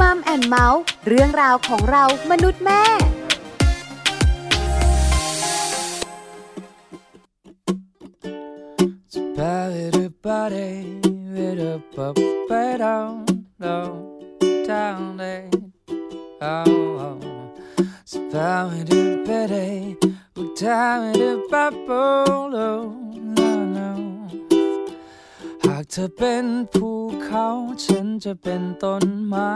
[0.00, 2.82] มัมแอนเมาส์เรื่องราวของเรามนุษย์แม่
[9.12, 9.96] สปาเวด
[21.52, 21.88] ปาโป
[22.50, 22.58] โล
[25.64, 26.88] หากเธอเป็นภู
[27.24, 27.46] เขา
[27.84, 29.52] ฉันจะเป็นต้นไม้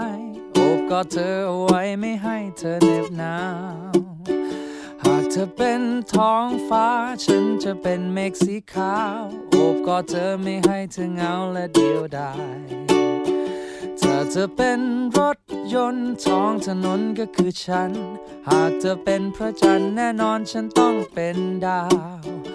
[0.52, 3.36] โอบกอดเธอเอาไว้ไม่ให้เธอเหน็บหนา
[3.92, 3.95] ว
[5.05, 5.82] หากเธอเป็น
[6.12, 6.86] ท้องฟ้า
[7.24, 12.60] ฉันจะเป็นเมฆสีขาวโอบกอดเธอไม่ให้เธอเหงาและเดียวดาย
[14.00, 14.80] ถ้าเธอเป็น
[15.16, 15.38] รถ
[15.74, 17.91] ยนต์ท้องถนนก็คือฉัน
[18.48, 22.49] หากเธอเป็นพระจันทร์แน่นอนฉันต้องเป็นดาว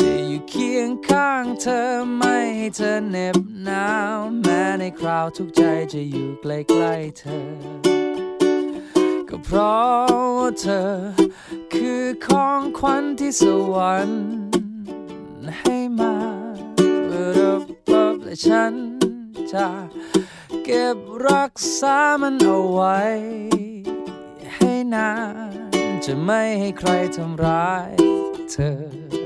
[0.00, 1.80] จะอยู่เคียงข้างเธอ
[2.16, 5.62] ไม่ให้เธอเหน็บหนาว แม้ในคราวทุกใจ
[5.92, 7.46] จะอยู่ใกล้ๆเธอ
[9.28, 10.88] ก็เพราะเธอ
[11.72, 13.42] คือของขวัญที่ส
[13.72, 14.22] วรรค์
[15.60, 16.14] ให้มา
[17.06, 17.62] เพื่อรับ
[18.14, 18.74] บและฉัน
[19.52, 19.68] จะ
[20.64, 20.96] เก็บ
[21.28, 22.98] รักษามันเอาไว้
[24.54, 25.10] ให้นา
[25.50, 27.90] นจะไม่ให้ใครทำร้าย
[28.52, 29.17] เธอ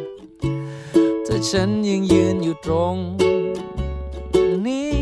[1.32, 2.96] แต่ฉันยังยืนอยู่ตรง
[4.66, 4.98] นี้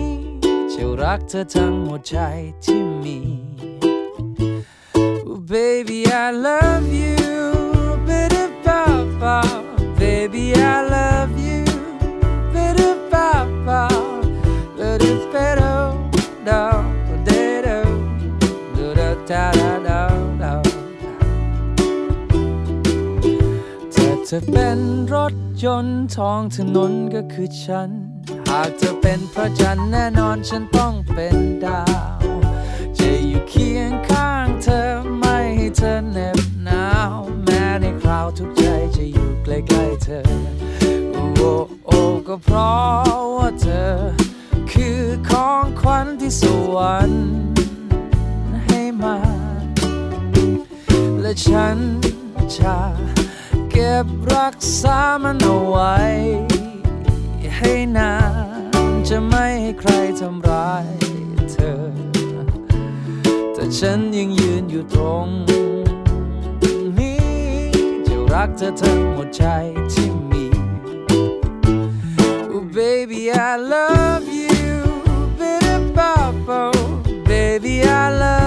[0.72, 2.16] จะรักเธอทั้งหัวใจ
[2.64, 3.18] ที่มี
[5.30, 7.18] Oh, baby, I love you.
[8.06, 9.36] Bitter papa.
[10.00, 11.62] Baby, I love you.
[12.54, 13.80] Bitter papa.
[14.78, 15.74] Bitter pedo.
[16.46, 16.62] Da
[17.26, 17.78] da da
[18.76, 19.89] da da da da da.
[24.32, 24.80] ธอเป็น
[25.14, 27.90] รถยนต์ท้องถนนก็คือฉัน
[28.48, 31.82] หากเธอเป็นพระจันทร์แน่นอนฉันต้องเป็นดา
[32.22, 32.26] ว
[32.98, 34.80] จะอยู่เคียงข้างเธอ
[35.18, 38.64] ไม่ให้เธอเหน็บหนาว แม้ในคราวทุกใจ
[38.96, 40.20] จะอยู่ใกล้ๆเธอ
[41.12, 41.50] โอ้
[41.86, 41.98] โอ้
[42.28, 43.90] ก็เพราะว่าเธอ
[44.72, 46.42] คือของขวัญที่ส
[46.74, 47.24] วรรค์
[48.66, 49.18] ให้มา
[51.20, 51.78] และฉัน
[52.56, 52.76] จะ
[53.80, 55.96] ก็บรักษามันเอาไว้
[57.56, 58.12] ให้นา
[58.84, 60.86] นจะไม่ให้ใครทำร้าย
[61.50, 61.74] เธอ
[63.52, 65.28] แต่ฉันยังยืนอยู่ตรง
[66.98, 67.24] นี้
[68.06, 69.44] จะรักเธอทั้งหมดใจ
[69.92, 70.46] ที่มี
[72.52, 74.72] Oh baby I love you
[75.38, 76.60] bitter papa
[77.28, 78.39] baby I love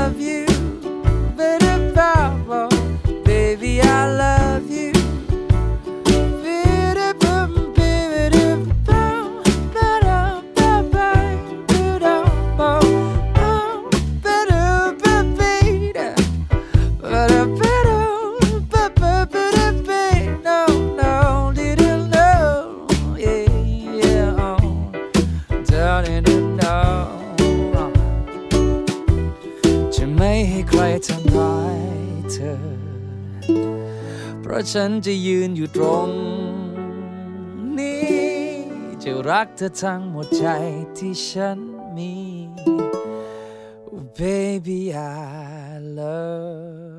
[34.54, 36.10] ราะฉันจะยืนอยู่ตรง
[37.78, 38.14] นี้
[39.04, 40.46] จะรักเธอทั้งหมดใจ
[40.98, 41.60] ที่ฉัน
[41.96, 42.14] มี
[43.90, 46.93] Oh, baby I love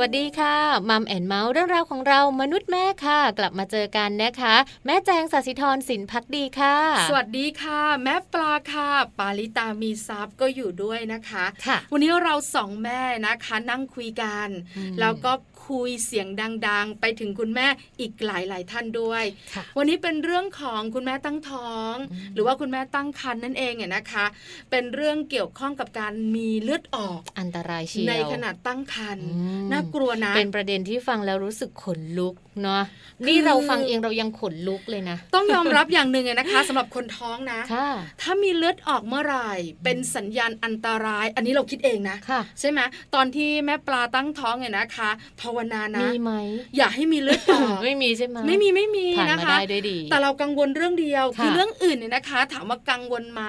[0.00, 0.56] วัสดีค่ะ
[0.88, 4.54] มัมแอนเมาส์เรื่องราวของเรามนุษย์แม่ค่ะ กลับมาเจอกันนะคะ
[4.86, 6.76] แม่แจงสัสิธรสินพักดีค่ะ
[7.08, 8.88] สวัสดีค่ะ แม่ปลาค่ะ
[9.18, 15.32] ปาลิตามีซับก็อยู่ด้วยนะคะค่ะวันนี้เราสองแม่นะคะนั่งคุยกันอืมแล้วก็
[15.70, 16.26] คุยเสียง
[16.68, 17.66] ดัง ๆ ไปถึงคุณแม่
[18.00, 24.24] อีกหลายๆท่านด้วยค่ะวันนี้เป็นเรื่องของคุณแม่ตั้งท้องอืมหรือว่าคุณแม่ตั้งครรภ์นั่นเองเนี่ยนะคะ
[24.70, 32.82] เป็นเรื่องเกี่ยวข้องกับการมีเลือดออกอันตรายเชียวในขณะตั้งครรภ์อืมน่ากลัวนะ เป็นประเด็นที่ฟังแล้วรู้สึกขนลุกเนาะ
[33.18, 37.88] คือนี่เราฟังเองเรายังขนลุกเลยนะ ต้องยอมรับอย่างหนึ่งอะนะคะสำหรับคนท้องนะค่ะ
[38.20, 39.50] ถ้ามีเลือดออกเมื่อไหร่
[39.84, 42.80] เป็นสัญญาณอันตราย อันนี้เราคิดเองนะค่ะใช่ไหม
[43.14, 46.32] ตอนที่แม่ปลาตั้งท้องเนี่ยนะคะภาวนานะมีไหม
[46.76, 53.42] อย่าให้มีเลือดออกไม่มีใช่ไหมไม่มีไม่มีผ่านนะมาคะได้ด้วยดีแต่เรากังวลเรื่องเดียวค่ะคือเรื่องอื่นเนี่ยนะคะ ถามว่ากังวลไหม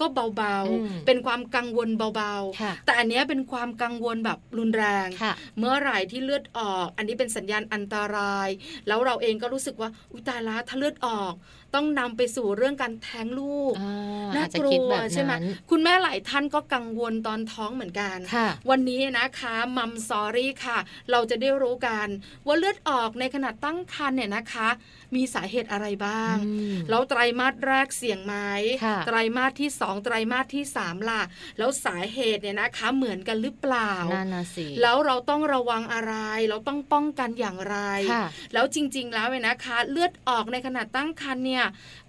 [0.00, 0.26] ก็เบา
[0.70, 8.48] อืมๆเป็นความกังวลเบาค่ะๆแต่อันเนี้ยเป็นความกังวลแบบรุนแรงค่ะเมื่อไหร่ที่เลือดออก อันนี้เป็นสัญญาณอันตราย
[8.86, 11.34] แล้วเราเองก็รู้สึกว่าอุยตายละถ้าเลือดออก
[11.74, 20.78] ต้องนำไปสู่เรื่องการแท้งลูกอ่าน่าอาจจะกลัคิดวแบบใช่ไหมนั้นคุณแม่หลายท่านก็กังวลตอนท้องเหมือนกันค่ะวันนี้นะคะมัมสอรี่ค่ะ
[21.10, 22.06] เราจะได้รู้กัน
[22.46, 24.68] ว่าเลือดออกในขณะตั้งครรภ์เนี่ยนะคะ
[25.16, 28.34] มีสาเหตุอะไรบ้างอืมแล้วไตรมาสแรกเสี่ยงไหม
[28.84, 31.22] ค่ะไตรมาสที่สองไตรมาสที่สามล่ะ
[31.58, 36.14] แล้วสาเหตุเนี่ยนะคะเหมือนกันหรือเปล่านั่นน่ะสิแล้วเราต้องระวังอะไร
[36.48, 37.78] เราต้องป้องกันอย่างไร
[38.12, 41.64] ค่ะแล้วจริง ๆ แล้วเนี่ยนะคะ เลือดออกในขณะตั้งครรภ์เนี่ย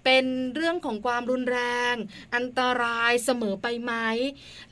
[0.06, 1.58] เป็นเรื่องของความรุนแร
[1.92, 1.94] ง
[2.34, 3.92] อันตรายเสมอไปไหม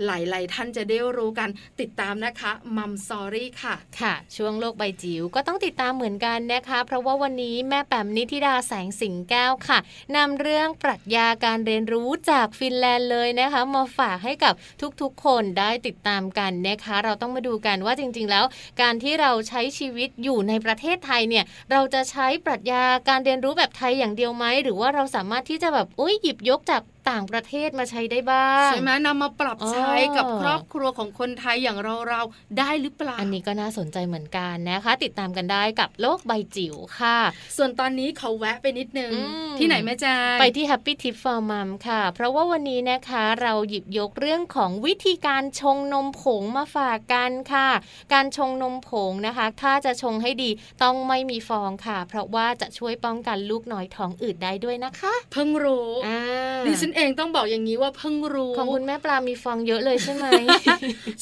[0.05, 1.49] หลาย ๆ ท่านจะได้รู้กัน
[1.81, 9.79] ติดตามนะคะมัมซอรี่ค่ะ ค่ะ ช่วงโลกใบจิ๋วก็ต้องติดตามเหมือนกันนะคะ เพราะว่าวันนี้แม่แปมนิธิดาแสงสิงแก้วค่ะ
[10.17, 14.55] นำเรื่องปรัชญาการเรียนรู้จากฟินแลนด์เลยนะคะ มาฝากให้กับ
[15.01, 18.45] ทุกๆ คนได้ติดตามกันนะคะ เราต้องมาดูกันว่าจริง ๆ แล้ว
[18.81, 37.19] การที่เราใช้ชีวิตอยู่ในประเทศไทยเนี่ยเราจะใช้ปรัชญาการเรียนรู้แบบไทยอย่างเดียวไหมหรือว่าเราสามารถที่จะแบบอุ้ยหยิบยกจาก ต่างประเทศมาใช้ได้บ้างใช่ไหมนำมาปรับใช้อ๋อกับครอบครัวของคนไทยอย่างเราเราๆได้หรือเปล่าอันนี้ก็น่าสนใจเหมือนกันนะคะ ติดตามกันได้กับโลกใบจิ๋วค่ะ
[37.57, 47.69] ส่วนตอนนี้เขาแวะไปนิดนึงอืมที่ไหนแม่แจ้งไปที่ Happy Tip for Mom ค่ะ เพราะว่าวันนี้นะคะเราหยิบยกเรื่องของวิธีการชงนมผงมาฝากกันค่ะ
[48.13, 50.51] การชงนมผงนะคะ ถ้าจะชงให้ดี
[50.83, 56.21] ต้องไม่มีฟองค่ะ เพราะว่าจะช่วยป้องกันลูกน้อยท้องอืดได้ด้วยนะคะ เพิ่งรู้อ่า
[56.67, 60.27] ดิฉันเองต้องบอกอย่างนี้ว่าเพิ่งรู้ ของคุณแม่ปลามีฟองเยอะเลยใช่ไหม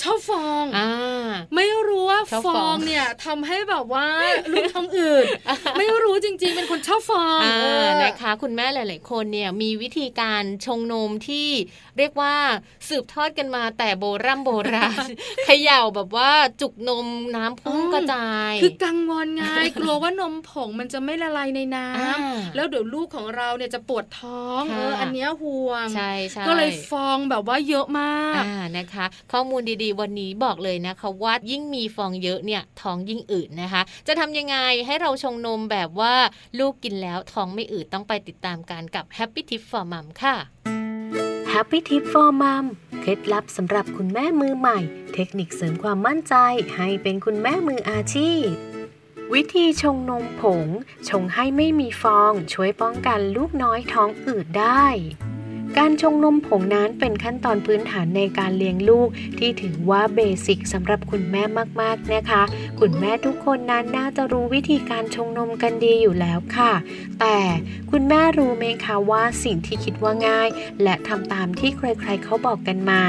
[0.02, 0.90] ชอบฟองอ่า
[1.54, 4.06] ไม่รู้ว่าชอบฟฟอองงเนี่ยทำให้แบบว่า
[4.52, 5.24] ลูกท้องอืด
[5.78, 11.48] ไม่รู้จริง ๆ เป็นคนชอบฟองอ่าเออนะคะ คุณแม่หลาย ๆ คนเนี่ยมีวิธีการชงนมที่
[11.98, 12.34] เรียกว่า
[12.88, 15.08] สืบทอดกันมาแต่โบรำโบราณ
[15.44, 16.30] เขย่าแบบว่า
[16.60, 17.06] จุกนม
[17.36, 19.42] น้ำพุ่งกระจาย คือกังวลไง
[19.78, 34.56] กลัวว่านมผงมันจะไม่ละลายในน้ำอ่าแล้วเดี๋ยวลูกของเราเนี่ยจะปวดท้องค่ะเอออันเนี้ยห่วงใช่ใช่ก็เลยฟองแบบว่าเยอะมากอ่านะคะ ข้อมูลดีๆ วันนี้บอกเลยนะคะว่ายิ่งมีฟองเยอะเนี่ยท้องยิ่งอืดนะคะ จะทำยังไง
[34.86, 36.14] ให้เราชงนมแบบว่า
[36.58, 40.36] ลูกกินแล้วท้องไม่อืดต้องไปติดตามกันกับ Happy Tip for Mom ค่ะ
[41.56, 42.64] Happy Tip for Mom
[43.00, 44.78] เคล็ดลับสำหรับคุณแม่มือใหม่
[45.14, 46.34] เทคนิคเสริมความมั่นใจ
[46.76, 48.46] ให้เป็นคุณแม่มืออาชีพ
[49.32, 50.66] วิธีชงนมผง
[51.08, 54.86] ชงให้ไม่มีฟอง ช่วยป้องกันลูกน้อยท้องอืดได้
[55.78, 59.08] การชงนมผงนั้นเป็นขั้นตอนพื้นฐานในการเลี้ยงลูก
[59.38, 61.42] ที่ถือว่าเบสิกสำหรับคุณแม่
[61.80, 62.42] มากๆนะคะ
[62.80, 66.72] คุณแม่ทุกคนนั้นน่าจะรู้วิธีการชงนมกันดีอยู่แล้วค่ะ
[67.20, 67.38] แต่
[67.90, 70.48] คุณแม่รู้ไหมคะว่าสิ่งที่คิดว่าง่าย
[70.82, 73.00] และทำตามที่ใครๆเขาบอกกันมา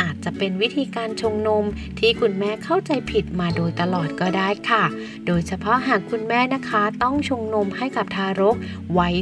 [0.00, 1.64] อา จะเป็นวิธีการชงนม
[1.98, 4.84] ที่คุณแม่เข้าใจผิดมาโดยตลอดก็ได้ค่ะ
[5.26, 8.56] โดยเฉพาะหากคุณแม่นะคะต้องชงนมให้กับทารก
[8.98, 9.14] วัย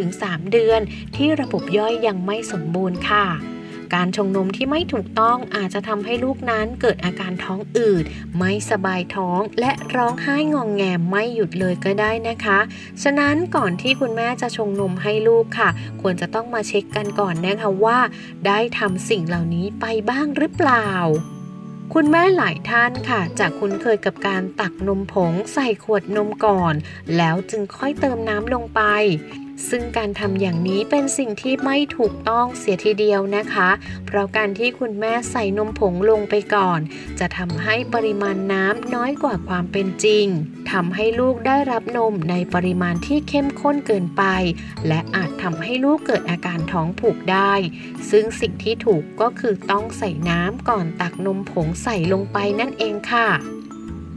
[0.00, 0.80] 0-3 เดือน
[1.16, 3.55] ที่ระบบย่อยยังไม่สมบูรณ์ค่ะ
[3.94, 8.04] การชงนมที่ไม่ถูกต้องอาจจะทำให้ลูกนั้นเกิดอาการท้องอืด
[8.38, 12.58] ไม่สบายท้อง และร้องไห้งองแงไม่หยุดเลยก็ได้นะคะ
[13.02, 17.98] ฉะนั้นก่อนที่คุณแม่จะชงนมให้ลูกค่ะ ควรจะต้องมาเช็คกันก่อนนะคะว่า
[18.46, 20.88] ได้ทำสิ่งเหล่านี้ไปบ้างหรือเปล่า
[21.94, 26.74] คุณแม่หลายท่านค่ะจะคุ้นเคยกับการตักนมผงใส่ขวดนมก่อน
[27.16, 28.80] แล้วจึงค่อยเติมน้ำลงไป
[29.68, 33.70] ซึ่งการทำอย่างนี้เป็นสิ่งที่ไม่ถูกต้องเสียทีเดียวนะคะ
[34.06, 36.80] เพราะการที่คุณแม่ใส่นมผงลงไปก่อน
[37.18, 40.26] จะทำให้ปริมาณน้ำน้อยกว่าความเป็นจริง
[40.72, 44.22] ทำให้ลูกได้รับนมในปริมาณที่เข้มข้นเกินไป
[44.88, 47.52] และอาจทำให้ลูกเกิดอาการท้องผูกได้
[48.10, 53.28] ซึ่งสิ่งที่ถูกก็คือต้องใส่น้ำก่อนตักนมผงใส่ลงไปนั่นเองค่ะ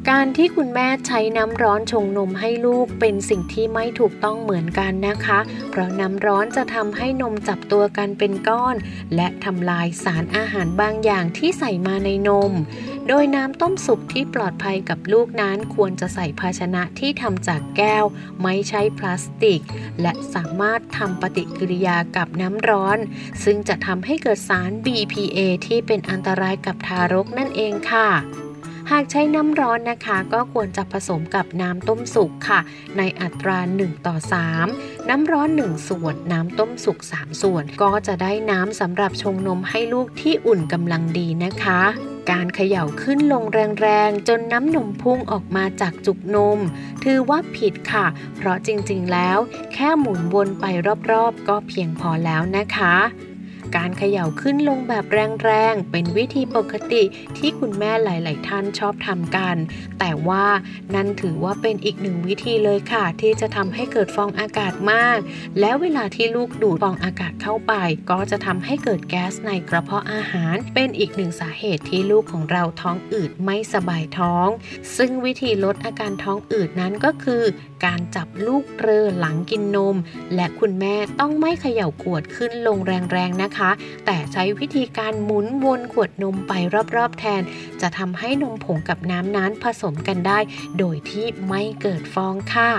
[0.08, 5.40] การที่คุณแม่ใช้น้ำร้อนชงนมให้ลูกเป็นสิ่งที่ไม่ถูกต้องเหมือนกันนะคะ
[5.70, 8.76] เพราะน้ำร้อนจะทำให้นมจับตัวกันเป็นก้อน
[9.16, 12.52] และทำลายสารอาหารบางอย่างที่ใส่มาในนม
[13.08, 18.06] โดยน้ำต้มสุกที่ปลอดภัยกับลูกนั้นควรจะใส่ภาชนะที่ทำจากแก้ว
[18.44, 19.62] ไม่ใช้พลาสติก
[20.02, 22.98] และสามารถทำปฏิกิริยากับน้ำร้อน
[23.44, 28.10] ซึ่งจะทำให้เกิดสาร BPA ที่เป็นอันตรายกับทารกนั่นเองค่ะ
[28.90, 32.60] หากใช้น้ำร้อนนะคะ ก็ควรจะผสมกับน้ำต้มสุกค่ะ
[32.98, 34.16] ในอัตรา 1 ต่อ
[34.64, 41.82] 3 น้ำร้อน 1 ส่วน น้ำต้มสุก 3 ส่วน ก็จะได้น้ำสำหรับชงนมให้ลูกที่อุ่นกำลังดีนะคะ
[42.32, 43.44] การเขย่าขึ้นลง
[43.82, 46.60] แรงๆ จนน้ำนมพุ่งออกมาจากจุกนม
[47.04, 48.06] ถือว่าผิดค่ะ
[48.36, 49.38] เพราะจริงๆแล้ว
[49.74, 50.66] แค่หมุนวนไป
[51.12, 52.96] รอบๆ ก็เพียงพอแล้วนะคะ
[53.76, 55.06] การเขย่าขึ้นลงแบบ
[55.44, 57.04] แรงๆ เป็นวิธีปกติ
[57.38, 59.56] ที่คุณแม่หลาย ๆ ท่านชอบทำกัน
[60.00, 60.46] แต่ว่า
[60.96, 65.18] นั่นถือว่าเป็นอีกหนึ่งวิธีเลยค่ะ ที่จะทำให้เกิดฟองอากาศมาก
[65.60, 67.74] และเวลาที่ลูกดูดฟองอากาศเข้าไป
[68.10, 74.48] ก็จะทำให้เกิดแก๊สในกระเพาะอาหาร เป็นอีกหนึ่งสาเหตุที่ลูกของเราท้องอืดไม่สบายท้อง
[74.98, 77.44] ซึ่งวิธีลดอาการท้องอืดนั้นก็คือ
[77.86, 79.96] การจับลูกเรอหลังกินนม
[80.36, 83.59] และคุณแม่ต้องไม่เขย่าขวดขึ้นลงแรง ๆ นะคะ
[84.06, 86.54] แต่ใช้วิธีการหมุนวนขวดนมไป
[86.96, 87.42] รอบๆแทน
[87.82, 90.40] จะทำให้นมผงกับน้ำนั้นผสมกันได้
[90.78, 92.72] โดยที่ไม่เกิดฟองค่ะ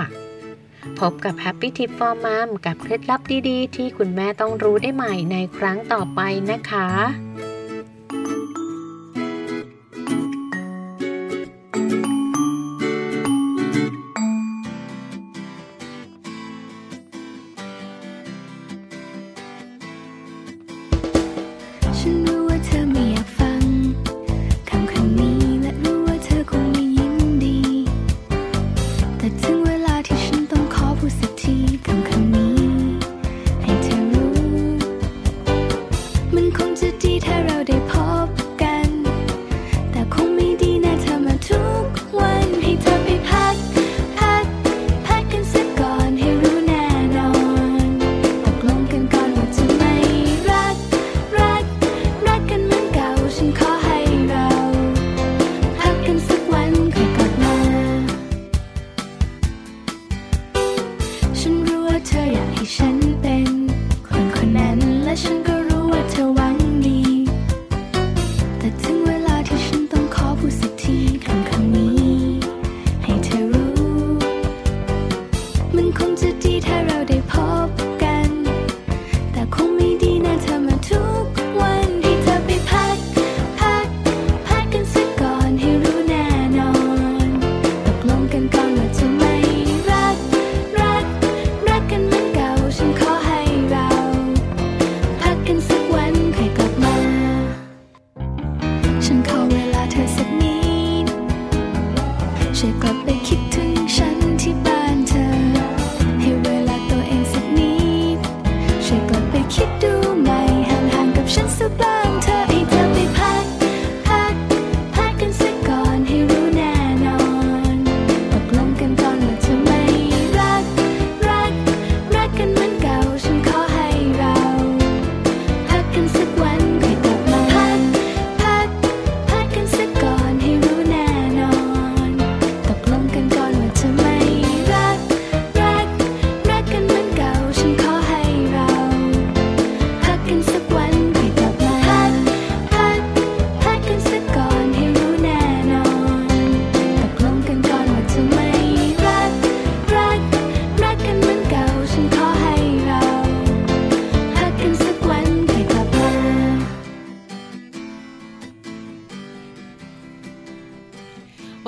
[0.99, 6.21] พบกับ Happy Tip for Mom กับเคล็ดลับดีๆ ที่คุณแม่ต้องรู้ได้ใหม่ในครั้งต่อไป
[6.51, 6.87] นะคะ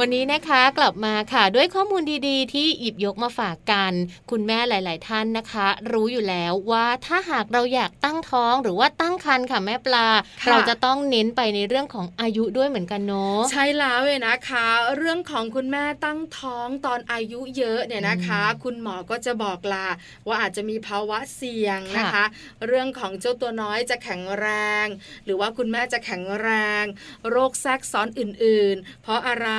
[0.05, 3.93] วันนี้นะคะกลับมาค่ะด้วยข้อมูลดีๆ ที่หยิบยกมาฝากกัน
[4.31, 10.07] คุณแม่หลาย ๆ ท่านนะคะ รู้อยู่แล้วว่าถ้าหากเราอยากตั้งท้องหรือว่าตั้งครรภ์ค่ะแม่ปลา
[10.43, 14.67] ค่ะเราจะต้องเน้นไปในเรื่องของอายุด้วยเหมือนกันเนาะใช่แล้วเลยนะคะ
[14.97, 19.87] เรื่องของคุณแม่ตั้งท้องตอนอายุเยอะเนี่ยนะคะ คุณหมอก็จะบอกลา
[20.27, 22.25] ว่าอาจจะมีภาวะเสี่ยงนะคะ
[22.67, 24.47] เรื่องของเจ้าตัวน้อยจะแข็งแร
[24.83, 24.85] ง
[25.25, 26.49] หรือว่าคุณแม่จะแข็งแร
[26.81, 26.83] ง
[27.29, 29.49] โรคแทรกซ้อนอื่น ๆ เพราะอะไร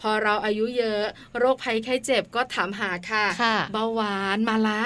[0.00, 1.04] พอเราอายุเยอะ
[1.38, 4.82] โรคภัยไข้เจ็บก็ถามหาค่ะค่ะเบาหวานมาละ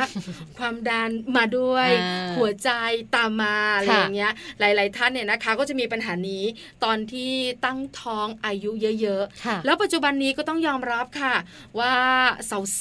[0.59, 2.71] ความดันมาด้วยอ่าหัวใจ
[3.17, 6.45] ตามมาอะไรค่ะอย่างเงี้ย หลาย ๆ ท่านเนี่ยนะคะ ก็จะมีปัญหานี้
[6.85, 7.33] ตอนที่
[7.65, 8.71] ตั้งท้องอายุ
[9.01, 11.35] เยอะค่ะๆแล้วปัจจุบันนี้ก็ต้องยอมรับค่ะ
[11.81, 11.95] ว่า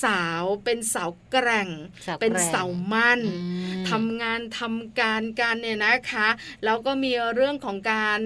[0.03, 1.69] สาวๆเป็นสาวแกร่ง
[2.07, 3.35] สาวแกร่งเป็นสาวมั่นอื
[3.81, 6.27] มทำงานทำการการเนี่ยนะคะ
[6.65, 8.19] แล้วก็มีเรื่องของการ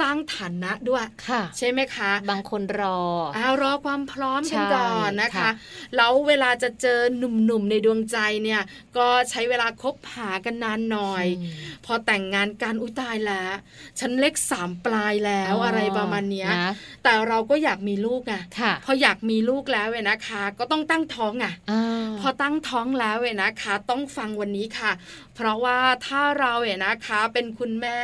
[0.00, 3.00] สร้างฐานะด้วยค่ะใช่ไหมคะ บางคนรอ
[3.36, 5.50] อ้าวรอความพร้อมกันใช่ก่อนนะคะค่ะ
[5.96, 8.62] แล้วเวลาจะเจอหนุ่มๆในดวงใจเนี่ย
[8.96, 13.52] ก็ใช้เวลาคบหากันนานหน่อยอืมพอแต่งงานกันอุยตายแล้ว
[14.00, 16.70] ฉันเล็กสามปลายแล้วอะไรประมาณเนี้ยนะ
[17.04, 24.92] แต่เราก็อยากมีลูกไงค่ะพออยากมีลูกแล้วเว้ยนะคะ ก็ต้องตั้งท้องไงอ่าพอตั้งท้องแล้วเว้ยนะคะ ต้องฟังวันนี้ค่ะ
[25.34, 28.00] เพราะว่าถ้าเราเนี่ยนะคะเป็นคุณแม่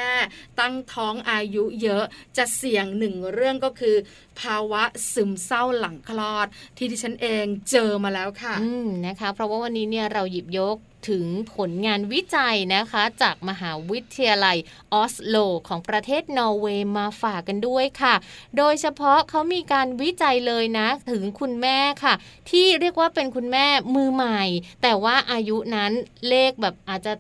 [0.61, 2.04] ตั้งท้องอายุเยอะ
[2.37, 3.97] จะเสี่ยงหนึ่งเรื่องก็คือ
[4.40, 4.82] ภาวะ
[5.12, 10.76] ซึมเศร้าหลังคลอด ที่ดิฉันเองเจอมาแล้วค่ะอืมนะคะ เพราะว่าวันนี้เนี่ยเราหยิบยก
[11.09, 14.57] ถึงผลงานวิจัยนะคะ จากมหาวิทยาลัย
[14.93, 15.37] ออสโล
[15.69, 18.14] ของประเทศนอร์เวย์มาฝากกันด้วยค่ะ
[18.57, 22.14] โดยเฉพาะเขามีการวิจัยเลยนะ ถึงคุณแม่ค่ะ
[22.50, 24.43] ที่เรียกว่าเป็นคุณแม่มือใหม่
[24.83, 25.93] แต่ว่าอายุนั้น
[26.28, 27.12] เลขแบบอาจจะ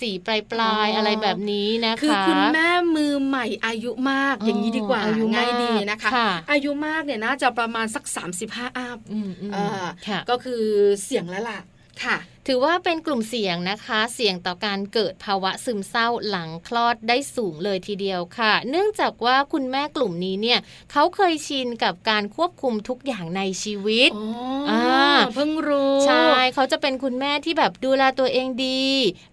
[0.00, 8.04] สี่ปลายปลายๆอะไรแบบนี้นะคะ คือคุณแม่มือใหม่อายุมากอ๋ออย่างนี้ดีกว่าอายุมากง่ายดีนะคะค่ะอายุมากเนี่ยน่าจะประมาณสัก
[8.42, 9.66] 35 อัพอืมอืมอ่า
[10.08, 10.62] ค่ะก็คือ
[11.04, 11.58] เสี่ยงแล้วล่ะ
[12.04, 20.58] ค่ะ ถือว่าเป็นกลุ่มเสี่ยงนะคะ เสี่ยงต่อการเกิดภาวะซึมเศร้าหลังคลอดได้สูงเลยทีเดียวค่ะ เนื่องจากว่าคุณแม่กลุ่มนี้เนี่ย
[20.92, 24.26] เขาเคยชินกับการควบคุมทุกอย่างในชีวิตอ๋อ
[24.70, 24.86] อา
[25.34, 28.82] เพิ่งรู้ใช่เขาจะเป็นคุณแม่ที่แบบดูแลตัวเองดี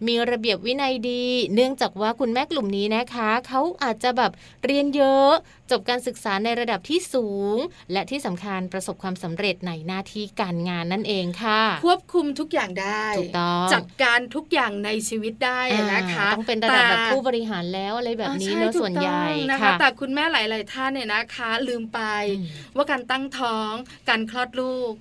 [0.07, 4.31] มีระเบียบวินัยดี เนื่องจากว่าคุณแม่กลุ่มนี้นะคะเขาอาจจะแบบ
[4.65, 5.31] เรียนเยอะ
[5.71, 7.57] จบการศึกษาในระดับที่สูง
[7.91, 15.59] และที่สำคัญประสบความสำเร็จในหน้าที่การงานนั่นเองค่ะ ควบคุมทุกอย่างได้ถูกต้องจัดการทุกอย่างในชีวิตได้
[15.93, 22.01] นะคะอ่าต้องเป็นระดับแบบต่ผู้บริหารแล้วอะไรแบบนี้อ่าเนอะช่ส่วนใหญ่ถูกต้องนะคะค่ะแต่คุณแม่หลาย ๆ ท่านเนี่ยนะคะ ลืมไป
[22.37, 23.73] อืมว่าการตั้งท้อง
[24.09, 24.93] การคลอดลูก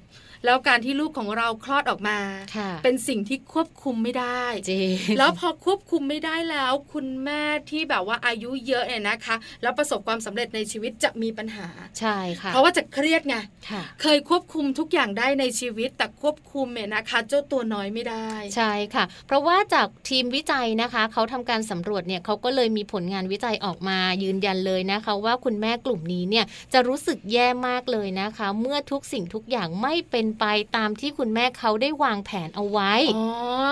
[0.45, 2.18] แล้วการที่ลูกของเราคลอดออกมา
[2.57, 11.68] ค่ะเป็นสิ่งที่ควบคุมไม่ได้จริงแล้วพอควบคุมไม่ได้แล้ว คุณแม่ที่แบบว่าอายุเยอะเนี่ยนะคะ แล้วประสบความสำเร็จในชีวิตจะมีปัญหา
[12.00, 13.37] ใช่ค่ะเพราะว่าจะเครียดไง
[13.71, 30.44] ค่ะเคยควบคุมทุกอย่างได้ในชีวิตแต่ควบคุมเนี่ยนะคะ เจ้าตัวน้อยไม่ได้ใช่ค่ะ เพราะว่าจากทีมวิจัยนะคะเขาทำการสำรวจเนี่ยเขาก็เลยมีผลงานวิจัยออกมายืนยันเลยนะคะ ว่าคุณแม่กลุ่มนี้เนี่ยจะรู้สึกแย่มากเลยนะคะ เมื่อทุกสิ่งทุกอย่างไม่เป็นไป
[30.76, 33.26] ตามที่คุณแม่เขาได้วางแผนเอาไว้อ๋อ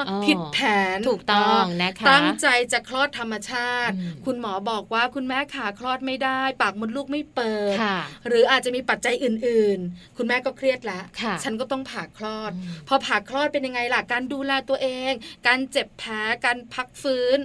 [0.08, 0.58] อ๋อผิดแผ
[0.96, 7.98] นถูกต้องนะคะตั้งใจจะคลอดธรรมชาติอืมคุณหมอบอกว่าคุณแม่ขาคลอดไม่ได้ ปากมดลูกไม่เปิดค่ะ
[8.28, 15.12] หรืออาจจะมีปัจจัยอื่น ๆ คุณแม่ก็เครียดแล้วค่ะฉันก็ต้องผ่าคลอดอืมพอผ่าคลอดเป็นยังไงล่ะการดูแลตัวเอง
[15.46, 16.12] การเจ็บแผล
[16.44, 17.38] การพักฟื้น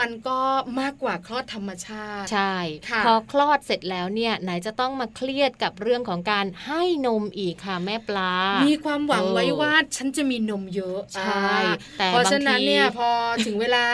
[0.00, 0.40] มันก็
[0.80, 2.54] มากกว่าคลอดธรรมชาติใช่
[2.88, 8.32] ค่ะพอคลอดเสร็จแล้วเนี่ยไหนจะต้องมาเครียดกับเรื่องของการให้นมอีกค่ะแม่ปลา
[8.66, 13.10] มีความหวังเออไว้ว่าฉันจะมีนมเยอะใช่อ่าแต่เพราะฉะนั้นบางทีเนี่ยพอ
[13.46, 13.84] ถึงเวลา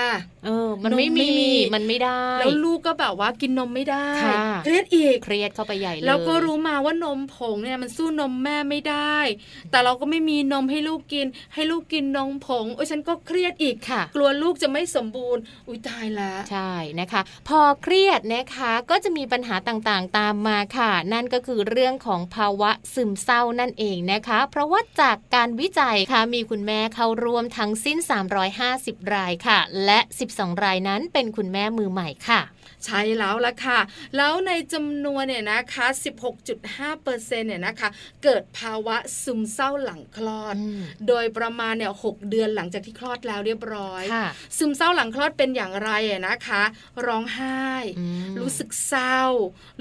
[0.45, 9.19] เออมันนมไม่ไม่มีมีมันไม่ได้ แล้วลูกก็แบบว่ากินนมไม่ได้ค่ะเครียดอีกเครียดเข้าไปใหญ่เลยแล้วก็รู้มาว่านมผงเนี่ยมันสู้นมแม่ไม่ได้
[9.71, 27.99] แต่เราก็ไม่มีนมให้ลูกกิน ให้ลูกกินนมผงโอ้ยฉันก็เครียดอีกค่ะ กลัวลูกจะไม่สมบูรณ์ อุ้ยตายละใช่นะคะ พอเครียดนะคะก็จะมีปัญหาต่างๆตามมาค่ะ นั่นก็คือเรื่องของภาวะซึมเศร้านั่นเองนะคะเพราะว่าจากการวิจัยค่ะมีคุณแม่เข้าร่วมทั้งสิ้น
[28.57, 29.99] 350 รายค่ะ และ
[30.33, 32.41] 12 รายนั้นเป็นคุณแม่มือใหม่ค่ะ
[32.85, 33.79] ใช่แล้วละค่ะ
[34.17, 35.87] แล้วในจำนวนเนี่ยนะคะ
[36.45, 37.89] 16.5เปอร์เซ็นเนี่ยนะคะ
[38.25, 44.27] เกิดภาวะซึมเศร้าหลังคลอดอืมโดยประมาณเนี่ยหกเดือนหลังจากที่คลอดแล้วเรียบร้อยค่ะ
[44.59, 46.63] ซึมเศร้าหลังคลอดเป็นอย่างไรอะนะคะ
[47.07, 47.63] ร้องไห้
[47.99, 49.21] อืมรู้สึกเศร้า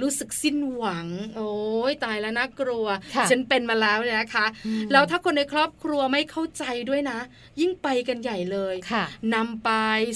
[0.02, 1.52] รู้สึกสิ้นหวัง โอ้
[1.92, 7.20] ยตายแล้วน่ากลัวค่ะฉันเป็นมาแล้วเนี่ยนะคะอืมแล้วถ้าคนในครอบครัวไม่เข้าใจด้วยนะ
[7.60, 9.04] ยิ่งไปกันใหญ่เลยค่ะ
[9.36, 9.72] นำไป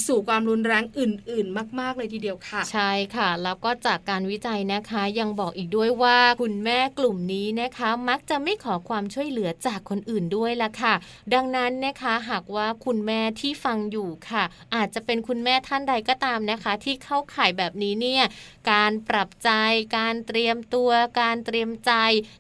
[0.08, 10.94] สู่ความรุนแรงอื่น ๆ มาก ๆ เลยทีเดียวค่ะใช่ค่ะ แล้วก็จากการวิจัยนะคะยังบอกอีกด้วยว่าคุณแม่กลุ่มนี้นะคะ มักจะไม่ขอความช่วยเหลือจากคนอื่นด้วยละค่ะ
[11.34, 14.44] ดังนั้นนะคะหากว่าคุณแม่ที่ฟังอยู่ค่ะ
[14.76, 18.24] อาจจะเป็นคุณแม่ท่านใดก็ตามนะคะ ที่เข้าข่ายแบบนี้เนี่ย
[18.72, 19.50] การปรับใจ
[19.98, 20.90] การเตรียมตัว
[21.22, 21.92] การเตรียมใจ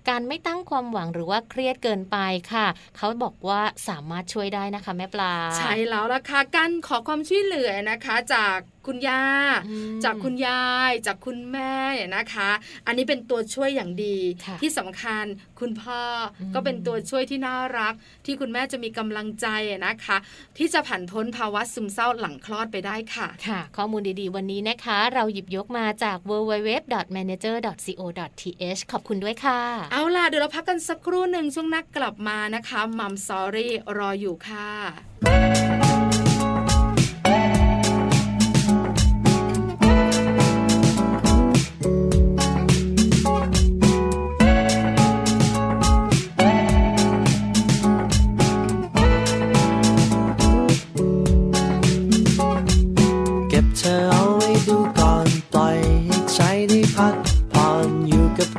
[0.10, 2.18] การไม่ตั้งความหวังหรือว่าเครียดเกินไป
[2.54, 2.68] ค่ะ
[2.98, 9.24] เขาบอกว่าสามารถช่วยได้นะคะแม่ปลา ใช่แล้วล่ะค่ะการขอความช่วยเหลือนะคะ จาก คุณย่า
[9.68, 12.50] อืมจากคุณยาย จากคุณแม่เนี่ยนะคะ
[12.88, 15.26] อันนี้เป็นตัวช่วยอย่างดีค่ะที่สำคัญ
[15.60, 16.02] คุณพ่อ
[16.42, 17.94] อมก็เป็นตัวช่วยที่น่ารัก
[18.26, 19.48] ที่คุณแม่จะมีกำลังใจ
[19.86, 20.18] นะคะ
[20.58, 29.60] ที่จะผ่านพ้นภาวะซึมเศร้าหลังคลอดไปได้ค่ะค่ะ ข้อมูลดีๆ วันนี้นะคะ เราหยิบยกมาจาก www.manager.co.th ขอบคุณด้วยค่ะ
[29.92, 34.70] เอาล่ะเดี๋ยวเราพักกันสักครู่หนึ่งช่วงนักกลับมานะคะมัมซอรี่รออยู่ค่ะ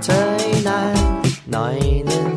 [0.04, 1.02] เธอให้นาน
[1.50, 2.28] หน่อยหนึ่ง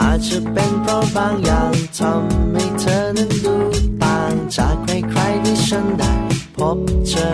[0.00, 3.56] อาจจะเป็นเพราะบางอย่างทำให้เธอนั้นดู
[4.02, 6.14] ต่างจากใครๆที่ฉันได้
[6.56, 6.78] พบ
[7.08, 7.30] เจอ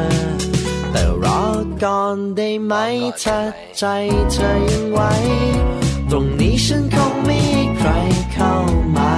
[0.90, 1.42] แต่รอ
[1.82, 2.74] ก่อนได้ไหม
[3.22, 3.38] ถ้า
[3.78, 3.84] ใจ
[4.32, 5.00] เธอยังไหว
[6.10, 7.38] ตรงนี้ฉันคงไม่
[7.76, 7.90] ใคร
[8.32, 8.52] เข้า
[8.96, 9.14] มา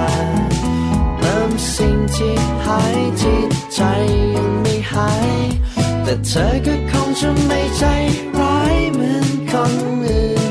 [1.17, 3.79] เพิ่มสิ่งที่หายจิตใจ
[4.35, 5.31] ยังไม่หาย
[6.03, 7.83] แต่เธอก็คงจะไม่ใจ
[8.39, 9.22] ร้ายเหมือน
[9.63, 10.41] คนอื่น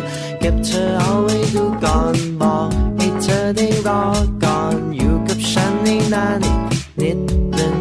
[0.40, 4.02] เก็บเธอเอาไว้ดูก่อนบอกให้เธอได้รอ
[4.44, 6.60] ก่อนอยู่กับฉันในานอีก
[7.00, 7.20] นิด
[7.54, 7.76] หนึ่ง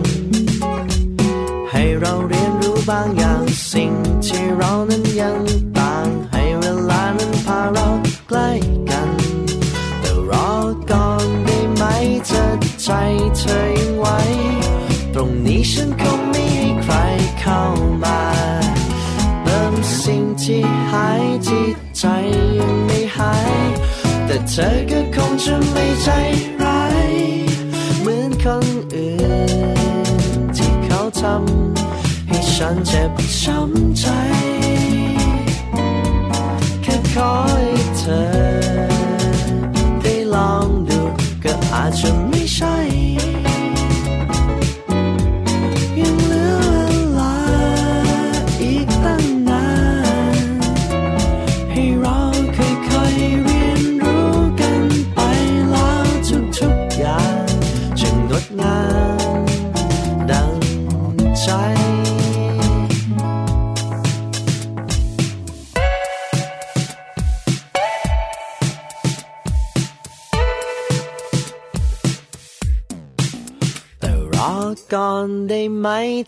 [1.72, 3.92] ให้เราเรียนรู้บางอย่างสิ่ง
[4.26, 5.38] ที่เรานั้นยัง
[24.54, 26.08] เธอก็คงจะไม่ใจ
[26.62, 27.14] ร้าย
[28.02, 29.14] เหมือนคนอื่
[30.38, 34.06] น ที่เขาทำให้ฉันเจ็บช้ำใจ
[36.84, 37.66] แค่ขอให้
[37.98, 38.22] เธอ
[40.02, 41.00] ได้ลองดู
[41.44, 42.21] ก็อาจจะ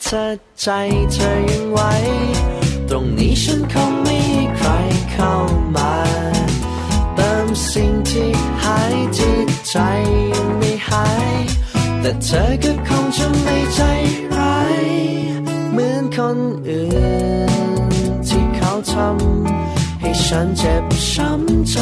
[0.01, 0.23] เธอ
[0.62, 0.67] ใจ
[1.13, 1.79] เธอยังไหว
[2.89, 4.69] ตรงนี้ฉันคงไม่ให้ใคร
[5.12, 5.34] เข้า
[5.75, 5.93] มา
[7.15, 8.32] เติมสิ่งที่
[8.63, 9.38] หายที่
[9.69, 9.75] ใจ
[10.32, 11.36] ยังไม่หาย
[11.99, 13.82] แต่เธอก็คงจะไม่ใจ
[14.38, 14.86] ร้าย
[15.71, 16.88] เหมือนคนอื่
[17.89, 17.93] น
[18.27, 21.77] ที่เขาทำให้ฉันเจ็บช้ำใจ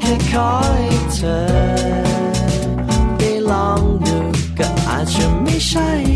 [0.00, 1.75] แค่ขอให้เธอ
[5.76, 6.15] จ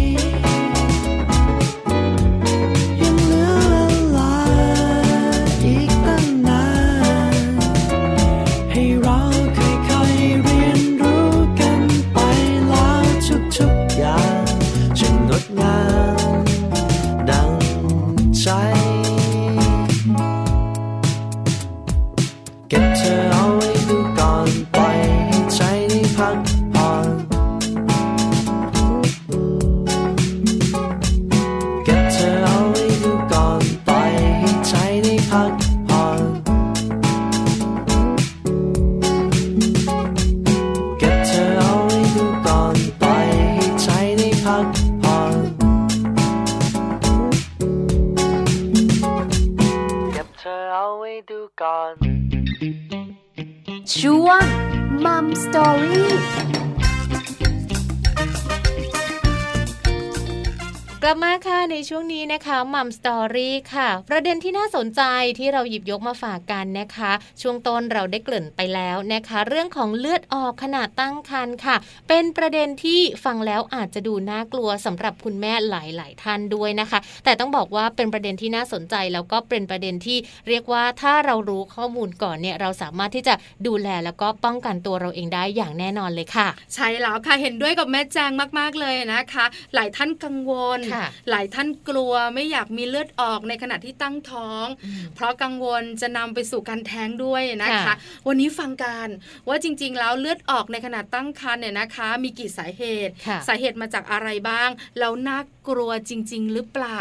[62.81, 65.03] มัมสตอรี่ค่ะ ประเด็นที่น่าสนใจ
[65.39, 67.13] ที่เราหยิบยกมาฝากกันนะคะ
[67.43, 71.77] ช่วงต้นเราได้เกริ่นไปแล้วนะคะ เรื่องของเลือดออกขณะตั้งครรภ์ค่ะ
[72.09, 83.35] เป็นประเด็นที่ฟังแล้วอาจจะดูน่ากลัวสำหรับคุณแม่หลาย ๆ ท่านด้วยนะคะ แต่ต้องบอกว่าเป็นประเด็นที่น่าสนใจแล้วก็เป็นประเด็นที่เรียกว่าถ้าเรารู้ข้อมูลก่อนเนี่ยเราสามารถที่จะ
[83.67, 94.67] ดูแลแล้วก็ป้องกันตัวเราเองได้อย่างแน่นอนเลยค่ะ ใช่แล้วค่ะเห็นด้วยกับแม่แจงมาก ๆ เลยนะคะ หลายท่านกังวลค่ะหลายท่านกลัวไม่อยากมีเลือดออกในขณะที่ตั้งท้อง
[95.15, 97.95] เพราะกังวลจะนำไปสู่การแท้งด้วยนะคะค่ะ
[98.29, 99.09] วันนี้ฟังกัน
[99.49, 106.99] ว่าจริง ๆ แล้วเลือดออกในขณะตั้งครรภ์เนี่ยนะคะ มีกี่สาเหตุค่ะสาเหตุมาจากอะไรบ้าง แล้วน่ากลัวจริง ๆ หรือเปล่า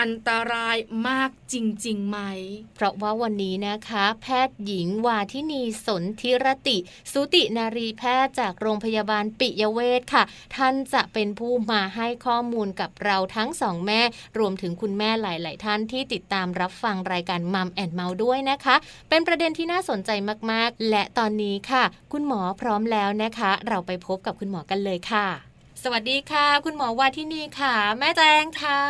[0.00, 0.76] อันตราย
[1.08, 1.54] มากจ
[1.86, 2.18] ริงๆไหม
[2.76, 6.78] เพราะว่าวันนี้นะคะ แพทย์หญิงวาทินีสนธิรติ
[7.12, 10.24] สุตินารีแพทย์จากโรงพยาบาลปิยเวชค่ะ
[10.56, 14.00] ท่านจะเป็นผู้มาให้ข้อมูลกับเราทั้งสองแม่
[14.38, 18.76] รวมถึงคุณแม่หลาย ๆ ท่านที่ติดตามรับฟังรายการมัมแอนเมาด้วยนะคะ
[19.08, 20.10] เป็นประเด็นที่น่าสนใจ
[20.50, 25.51] มากๆ และตอนนี้ค่ะ คุณหมอพร้อมแล้วนะคะ เราไปพบกับคุณหมอกันเลยค่ะ
[25.82, 28.80] สวัสดีค่ะ คุณหมอวาทินีค่ะ แม่แจงค่ะ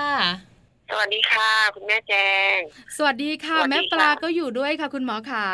[0.90, 2.14] สวัสดีค่ะ คุณแม่แจ
[2.54, 2.56] ง
[2.96, 5.46] สวัสดีค่ะสวัสดีแม่ปลาค่ะก็อยู่ด้วยค่ะ คุณหมอขา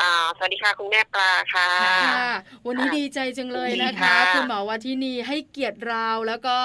[0.00, 2.30] อ่าสวัสดีค่ะคุณแม่ปลาค่ะค่ะ
[2.66, 6.56] วันนี้ค่ะดีใจจังเลยดีนะคะค่ะคุณหมอวาทินีให้เกียรติเราแล้วก็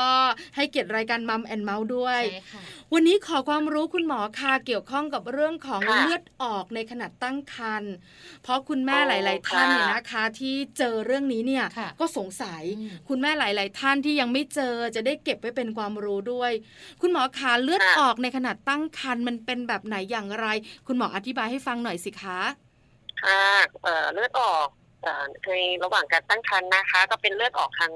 [0.56, 2.63] ให้เกียรติรายการมัมแอนเมาส์ด้วยใช่ค่ะ
[2.94, 7.94] วันนี้ขอความรู้คุณหมอค่ะเกี่ยวข้องกับเรื่องของค่ะเลือดออกในขณะตั้งครรภ์
[8.44, 16.52] เพราะคุณแม่โอ้หลาย ๆ ท่านค่ะเนี่ยนะคะ ที่เจอเรื่องนี้เนี่ยค่ะก็สงสัยอืมคุณแม่หลาย ๆ ท่านที่ยังไม่เจอจะได้เก็บไว้เป็นความรู้ด้วย
[17.02, 20.48] คุณหมอคะเลือดค่ะออกในขณะตั้งครรภ์มันเป็นแบบไหนอย่างไร
[20.88, 22.39] คุณหมออธิบายให้ฟังหน่อยสิคะ
[23.22, 23.34] ค่ะ
[23.82, 24.68] เอ่อเลือดออก
[25.46, 25.52] ใน
[25.84, 27.94] ระหว่างการตั้งครรภ์นะคะ ก็เป็นเลือดออกทาง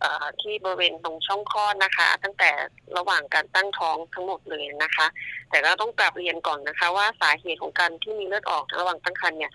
[0.00, 2.50] เอ่อที่บริเวณตรงช่องคลอดนะคะ ตั้งแต่
[2.96, 5.06] ระหว่างการตั้งท้องทั้งหมดเลยนะคะ
[5.50, 9.54] แต่ก็ต้องกลับเรียนก่อนนะคะ ว่าสาเหตุของการที่มีเลือดออกระหว่างตั้งครรภ์เนี่ย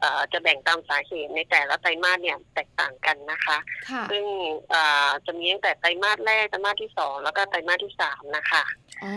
[0.00, 3.56] เอ่อจะแบ่งตามสาเหตุในแต่ละไตรมาสเนี่ยแตกต่างกันนะคะ
[3.88, 4.24] ค่ะซึ่ง
[4.70, 8.64] เอ่อจะมีตั้งแต่ไตรมาสแรกไตรมาสที่สองแล้วก็ไตรมาสที่สามนะคะ
[9.04, 9.14] อ๋อ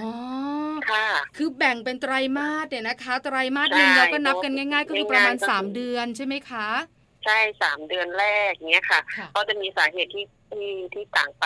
[0.89, 1.06] ค่ะ
[1.38, 6.67] คือแบ่งเป็นไตรมาสเนี่ยนะคะ ไตรมาสหนึ่งใช่เราก็นับกันง่าย ๆ ก็คือประมาณง่ายๆก็คือสามเดือนใช่ไหมคะ
[7.26, 11.46] ใช่สามเดือนแรกเนี้ยค่ะ ค่ะ ก็จะมีสาเหตุที่ที่ที่ต่างไป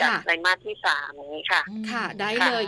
[0.00, 2.64] จากค่ะ ไตรมาสที่สามอย่างนี้ค่ะค่ะได้ค่ะเลย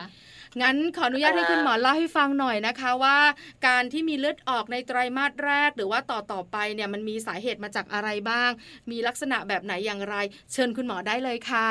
[0.63, 3.19] งั้นขออนุญาตให้เอ่อคุณหมอเล่าให้ฟังหน่อยนะคะว่า
[3.67, 8.51] การที่มีเลือดออกในไตรมาสแรกหรือว่าต่อต่อๆไปเนี่ยมันมีสาเหตุมาจากอะไรบ้าง
[8.91, 10.17] มีลักษณะแบบไหนอย่างไร
[10.53, 11.69] เชิญคุณหมอได้เลยค่ะ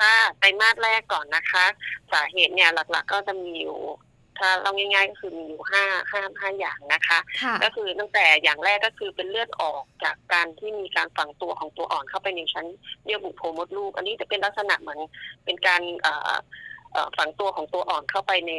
[0.00, 1.64] ค่ะไตรมาสแรกก่อนนะคะ
[2.12, 3.78] สาเหตุเนี่ยหลักๆ ก็จะมีอยู่
[4.38, 12.66] ถ้าเราง่ายๆก็คือมีอยู่ห้าห้าห้าอย่างนะคะค่ะก็คือตั้งแต่อย่างแรกก็คือเป็นเลือดออกจากการที่มีการฝังตัวของตัวอ่อนเข้าไปในชั้น
[13.04, 15.00] เยื่อบุโพรงมดลูก อันนี้จะเป็นลักษณะเหมือน
[15.44, 16.40] เป็นการเอ่อเอ่อ
[17.16, 18.52] ฝังตัวของตัวอ่อนเข้าไปใน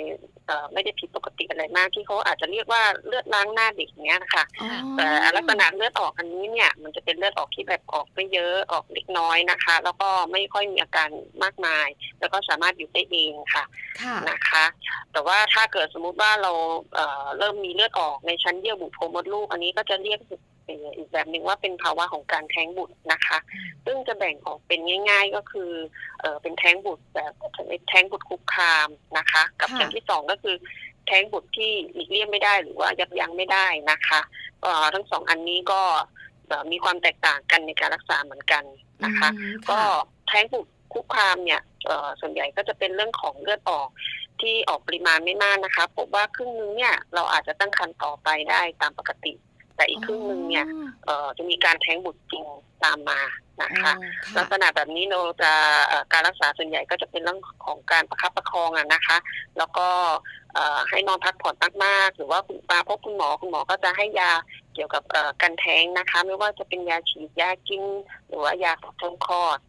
[0.48, 11.10] เอ่อไม่ได้ผิดปกติอะไรมากที่เขาอาจจะเรียกว่าเลือดล้างหน้าเด็กเนี้ยนะคะอ๋อแต่ลักษณะเลือดออกอันนี้เนี่ย มันจะเป็นเลือดออกที่แบบออกไม่เยอะออกเล็กน้อยนะคะ แล้วก็ไม่ค่อยมีอาการ
[11.44, 11.88] มากมาย
[12.20, 13.64] แล้วก็สามารถอยู่ได้เองค่ะ
[14.02, 14.66] ค่ะนะคะ
[15.12, 16.52] แต่ว่าถ้าเกิดสมมุติว่าเรา
[16.94, 20.20] เอ่อเริ่มมีเลือดออกในชั้นเยื่อบุโพรงมดลูก อันนี้ก็จะเรียก
[20.98, 23.38] อีกแบบหนึ่งว่าเป็นภาวะของการแท้งบุตรนะคะ
[23.86, 25.72] ซึ่งจะแบ่งออกเป็นง่าย ๆ ก็คือ
[26.20, 27.34] เออเป็นแท้งบุตรแบบ
[27.90, 30.56] แท้งบุตรคุกคามนะคะ กับค่ะอย่างที่สองก็คือ
[31.08, 34.22] แท้งบุตรที่หลีกเลี่ยงไม่ได้หรือว่ายับยั้งไม่ได้นะคะ
[34.62, 35.82] เอ่อทั้งสองอันนี้ก็
[36.48, 38.64] เอ่อมีความแตกต่างกันในการรักษาเหมือนกัน
[39.06, 43.90] นะคะอืมก็ค่ะแท้งบุตรคุกคามเนี่ยเอ่อส่วนใหญ่ก็จะเป็นเรื่องของเลือดออก
[44.42, 49.34] ที่ออกปริมาณไม่มากนะคะพบว่าครึ่งนึงเนี่ยเราอาจจะตั้งครรภ์ต่อไปได้ตามปกติ
[49.76, 50.66] แต่อีกครึ่งนึงเนี่ย
[51.06, 52.44] เอ่อจะมีการแท้งบุตรจริง
[52.84, 53.22] ตามมา
[53.64, 55.52] นะคะอ๋อลักษณะแบบนี้เราจะ
[55.88, 59.18] เอ่อการรักษาส่วนใหญ่ก็จะเป็นเรื่องของการประคับประคองอะนะคะ
[59.58, 59.88] แล้วก็
[60.54, 64.32] เอ่อให้นอนพักผ่อนมากๆหรือว่าคุณมาพบคุณหมอคุณหมอก็จะให้ยา
[64.74, 67.84] เกี่ยวกับเอ่อการแท้งนะคะ ไม่ว่าจะเป็นยาฉีดยากิน
[68.28, 69.60] หรือว่ายาฝังช่องคลอด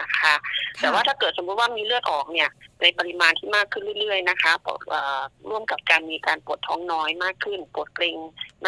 [0.00, 0.34] นะคะ
[0.80, 2.50] แต่ว่าถ้าเกิดสมมติว่ามีเลือดออกเนี่ย
[2.82, 4.52] ในปริมาณที่มากขึ้นเรื่อยๆนะคะ
[4.88, 8.16] เอ่อร่วมกับการมีการปวดท้องน้อยมากขึ้น ปวดเกร็ง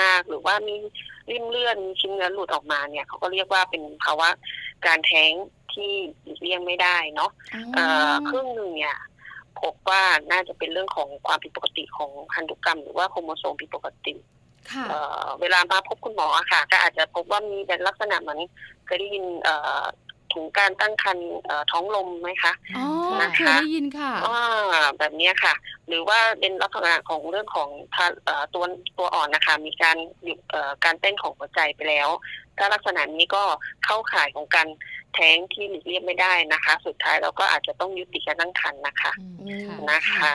[0.01, 0.77] มาก หรือว่ามี
[1.31, 4.29] ริ่มเลือดมีชิ้นเนื้อหลุดออกมาเนี่ยเขาก็เรียกว่าเป็นภาวะ
[4.87, 5.33] การแท้ง
[5.73, 5.91] ที่
[6.25, 7.31] หลีกเลี่ยงไม่ได้เนาะ
[7.75, 8.97] เอ่อครึ่งหนึ่งเนี่ย
[9.61, 14.15] พบว่าน่าจะเป็นเรื่องของความผิดปกติของพันธุกรรม หรือว่าโครโมโซมผิดปกติ
[14.73, 18.41] ค่ะเอ่อเวลามาพบคุณหมออะค่ะ ก็อาจจะพบว่ามีเป็นลักษณะเหมือน
[18.87, 19.83] เคยได้ยินเอ่อ
[20.37, 22.87] ถุงการตั้งครรภ์เอ่อท้องลมไหมคะอ๋อ
[23.23, 25.55] นะคะเคยได้ยินค่ะอ่าแบบเนี้ยค่ะ
[25.89, 28.65] หรือว่าเป็นลักษณะของเรื่องของทาเอ่อตัว
[28.99, 32.09] ตัวอ่อนนะคะ มีการหยุดเอ่อการเต้นของหัวใจไปแล้ว
[32.59, 33.43] ถ้าลักษณะนี้ก็
[33.85, 34.69] เข้าข่ายของการ
[35.15, 39.27] แท้งที่หลีกเลี่ยงไม่ได้นะคะ สุดท้ายเราก็อาจจะต้องยุติการตั้งครรภ์นะคะอื
[39.59, 40.35] มค่ะนะคะ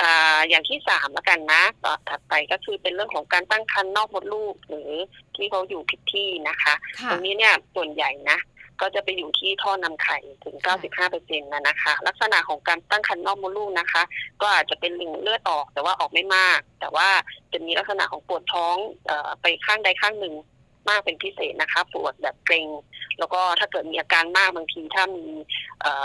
[0.00, 4.90] อ่าอย่างที่สามแล้วกันนะต่อถัดไปก็คือเป็นเรื่องของการตั้งครรภ์นอกมดลูกหรือ
[5.36, 8.38] ที่เขาอยู่ผิดที่นะคะค่ะตรงนี้เนี่ยส่วนใหญ่นะ
[8.80, 14.02] ก็จะไปอยู่ที่ท่อนำไข่ถึง 95เปอร์เซ็นต์นะนะคะ ลักษณะของการตั้งครรภ์นอกมดลูกนะคะ
[14.40, 17.08] ก็อาจจะเป็นเลือดออกแต่ว่าออกไม่มาก แต่ว่า
[17.52, 18.76] จะมีลักษณะของปวดท้อง
[19.08, 20.34] อไปข้างใดข้างหนึ่ง
[20.88, 22.68] มากเป็นพิเศษนะคะปวดแบบเกร็ง
[23.18, 25.26] แล้วก็ถ้าเกิดมีอาการมากบางทีถ้ามี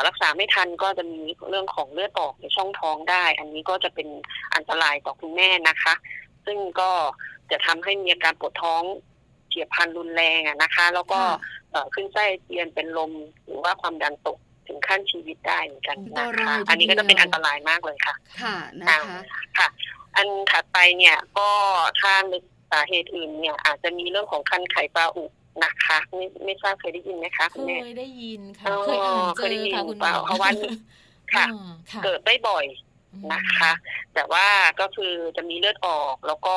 [0.07, 4.07] รักษาไม่ทันก็จะมีเรื่องของเลือดออกในช่องท้องได้ อันนี้ก็จะเป็น
[4.55, 5.93] อันตรายต่อคุณแม่นะคะ
[6.45, 6.91] ซึ่งก็
[7.51, 8.83] จะทำให้มีอาการปวดท้อง
[9.49, 11.21] เฉียบพลันรุนแรงนะคะ แล้วก็
[11.93, 13.11] ขึ้นไส้อาเจียนเป็นลม
[13.45, 18.55] หรือว่าความดันตกถึงขั้นชีวิตได้เหมือนกันนะอันตราคะยทีเดียวอันนี้ก็จะเป็นอันตรายมากเลยค่ะ ค่ะ
[18.89, 19.19] นะคะ
[19.57, 19.67] ค่ะ
[20.15, 21.49] อันถัดไปเนี่ยก็
[22.01, 25.25] ถ้านึกสาเหตุอื่นเนี่ย อาจจะมีเรื่องของคันไข่ปลาอุ
[25.63, 30.49] นะคะไม่ไม่ทราบเคยได้ยินไหมคะเคคุณแม่ยได้ยินค่ะอ๋อเคยอ่านเคเจยได้อยินค่ะคุณหมเปล่าอเพราะว่า
[31.33, 32.65] ค่ะอ่าค่ะ เกิดได้บ่อย
[33.13, 33.71] อืมนะคะ
[34.13, 34.45] แต่ว่า
[34.79, 36.55] ก็คือจะมีเลือดออกแล้วก็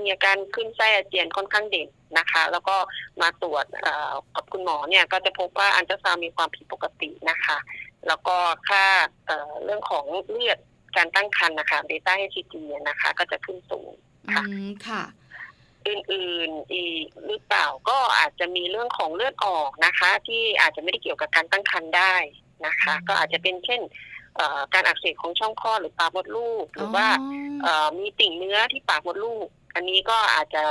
[0.00, 1.88] มีอาการขึ้นไส้อาเจียนค่อนข้างเด่น
[2.18, 2.76] นะคะ แล้วก็
[3.20, 7.58] มาตรวจเอ่อกับคุณหมอเนี่ยก็จะพบว่าอัลตราซาวด์มีความผิดปกตินะคะ
[8.06, 8.36] แล้วก็
[8.68, 8.84] ค่า
[9.26, 10.58] เอ่อเรื่องของเลือด
[10.96, 13.90] การตั้งครรภ์นะคะ beta hCG นะคะ ก็จะขึ้นสูง
[14.30, 15.02] อืค่ะมค่ะ
[15.86, 22.14] อื่นๆอีกหรือเปล่าก็อาจจะมีเรื่องของเลือดออกนะคะ ที่อาจจะไม่ได้เกี่ยวกับการตั้งครรภ์ได้
[22.66, 23.80] นะคะ ก็อาจจะเป็นเช่น
[24.36, 27.06] เอ่อการอักเสบของช่องคลอดหรือปากมดลูก หรือว่า
[27.62, 30.64] เอ่อมีติ่งเนื้อที่ปากมดลูก อันนี้ก็อาจจะ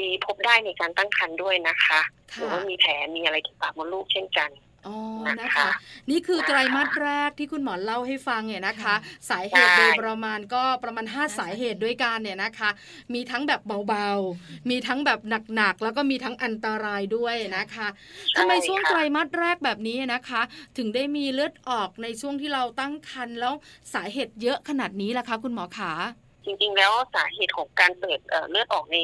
[0.00, 2.00] มีพบได้ในการตั้งครรภ์ด้วยนะคะ
[2.34, 4.50] หรือค่ะว่ามีแผลมีอะไรที่ปากมดลูกเช่นกัน
[4.86, 5.68] อ๋อนะนะคะคะ
[6.10, 8.94] นี่คือไตรมาสแรกที่คุณหมอเล่าให้ฟังเนี่ยนะคะค่ะ
[9.30, 12.70] สาเหตุใช่โดยประมาณก็ประมาณ 5 สาเหตุด้วยกันเนี่ยนะคะ
[13.14, 15.20] มีทั้งแบบเบาๆ มีทั้งแบบ
[15.54, 17.88] หนักๆ แล้วก็มีทั้งอันตรายด้วยนะคะ
[18.36, 20.42] ทำไมช่วงไตรมาสแรกแบบนี้นะคะ
[20.76, 23.54] ถึงได้มีเลือดออกในช่วงที่เราตั้งครรภ์แล้ว
[23.94, 25.92] สาเหตุเยอะขนาดนี้ล่ะคะ คุณหมอขา
[26.44, 28.98] จริงๆแล้วสาเหตุของการเกิดเอ่อเลือดออกใน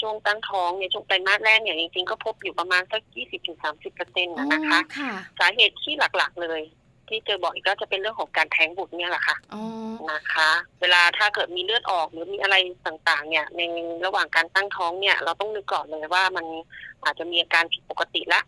[0.00, 3.02] ช่วงตั้งท้องในช่วงไตรมาสแรกเนี่ยจริงๆก็พบอยู่ประมาณสัก
[3.48, 6.62] 20-30เปอร์เซ็นต์นะคะอ๋อค่ะสาเหตุที่หลักๆเลย
[7.08, 9.62] ที่เจอบ่อยก็จะเป็นเรื่องของการแท้งบุตรเนี่ยแหละค่ะอ๋อ
[10.12, 13.60] นะคะ เวลาถ้าเกิดมีเลือดออกหรือมีอะไรต่างๆ เนี่ย ใน
[14.04, 16.46] ระหว่างการตั้งท้องเนี่ย เราต้องนึกก่อนเลยว่ามัน
[17.04, 18.40] อาจจะมีอาการผิดปกติละ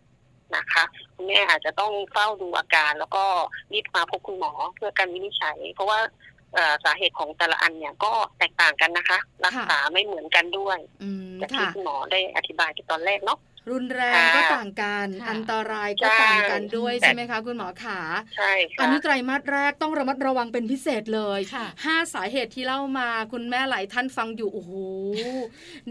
[0.56, 0.84] นะคะ
[1.14, 3.24] คุณแม่อาจจะต้องเฝ้าดูอาการแล้วก็
[3.72, 5.98] รีบมาพบคุณหมอเพื่อการวินิจฉัย เพราะว่า
[6.31, 6.31] เอ่อ
[6.84, 13.38] สาเหตุของแต่ละอันเนี่ยก็แตกต่างกันนะคะ รักษาไม่เหมือนกันด้วยอืมจากที่ค่ะคุณหมอได้อธิบายในตอนแรกเนาะ
[13.70, 18.00] รุนแรงค่ะก็ต่างกันค่ะอันตรายก็ใช่ต่างกันด้วยแต่ใช่ไหมคะ คุณหมอขา
[18.36, 24.72] ใช่อันค่ะนี้ไตรมาสแรกต้องระมัดระวังเป็นพิเศษเลยค่ะห้าสาเหตุที่เล่ามาคุณแม่หลายท่านฟังอยู่โอ้โห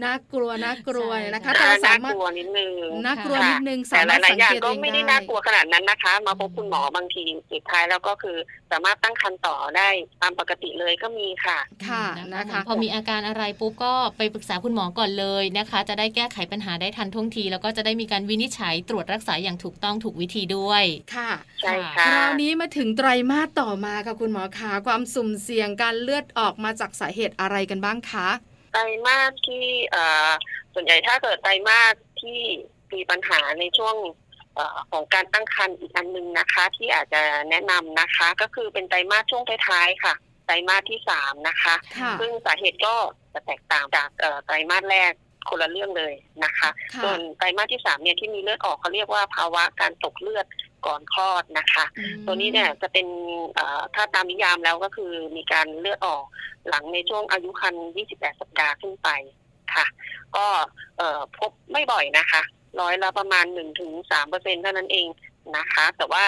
[0.02, 2.72] น่ากลัวน่ากลัวใช่นะคะค่ะแต่เราน่าสามารถกลัวนิดนึง
[3.04, 8.36] น่ากลัวค่ะนิดนึงแต่สาหมารถลายสัๆงอย่างเกตก็เองไม่ได้ได้น่ากลัวขนาดนั้นนะคะ มาพบคุณหมอบางทีสุดท้ายแล้วก็คือ
[8.72, 9.88] สามารถตั้งครรภ์ต่อได้
[10.22, 11.58] ตามปกติเลยก็มีค่ะ
[11.88, 20.84] ค่ะนะนะคะ พอมีอาการอะไรปุ๊บก็ไปปรึกษาคุณหมอก่อนเลยนะคะ จะได้แก้ไขปัญหาได้ทันท่วงทีแล้วก็จะได้มีการวินิจฉัยตรวจรักษาอย่างถูกต้องถูกวิธีด้วย
[21.16, 28.28] ค่ะใช่คค่ะราวนี้มาถึงไตรมาสต่อมาค่ะคุณหมอขาความสุ่มเสี่ยงการเลือดออกมาจากสาเหตุอะไรกันบ้างคะ
[28.72, 30.30] ไตรมาสที่เอ่อ
[30.74, 32.40] ส่วนใหญ่ถ้าเกิดไตรมาสที่
[32.92, 33.96] มีปัญหาในช่วง
[34.54, 40.14] เอ่อของการตั้งครรภ์อีกอันหนึงนะคะ ที่อาจจะแนะนำนะคะ ก็คือเป็นไตรมาสช่วงท้ายๆค่ะ
[40.46, 42.94] ไตรมาสที่สามนะคะค่ะซึ่งสาเหตุก็
[43.32, 45.12] จะแตกต่างจากเอ่อไตรมาสแรก
[45.48, 50.46] คนละเรื่องเลยนะคะค่ะส่วนไตรมาสที่สามเนี่ยที่มีเลือดออกเขาเรียกว่าภาวะการตกเลือด
[50.86, 53.06] ก่อนคลอดนะคะอืมตัวนี้เนี่ยจะเป็น
[53.54, 56.24] เอ่อถ้าตามนิยามแล้วก็คือมีการเลือดออก
[56.68, 59.08] หลังในช่วงอายุครรภ์28 สัปดาห์ขึ้นไป
[59.74, 59.86] ค่ะ
[60.36, 60.46] ก็
[60.98, 62.42] เอ่อพบไม่บ่อยนะคะ
[62.80, 63.44] ร้อยละประมาณ
[63.88, 65.06] 1-3เปอร์เซ็นเท่านั้นเอง
[65.56, 66.24] นะคะ แต่ว่า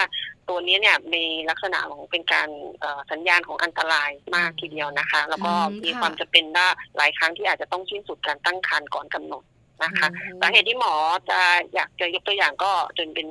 [0.49, 2.49] ตัวนี้เนี่ยมีลักษณะของเป็นการ
[2.79, 9.43] เอ่อสัญญาณของอันตรายมากทีเดียวนะคะ แล้วก็อืมมีค่ะความจะเป็นว่าหลายครั้งที่อาจจะต้องสิ้นสุดการตั้งครรภ์ก่อนกำหนด
[9.83, 10.07] นะคะ
[10.39, 10.93] สาเหตุที่หมอ
[11.29, 11.39] จะ
[11.73, 13.27] อยากจะยกตัวอย่างก็จนเป็น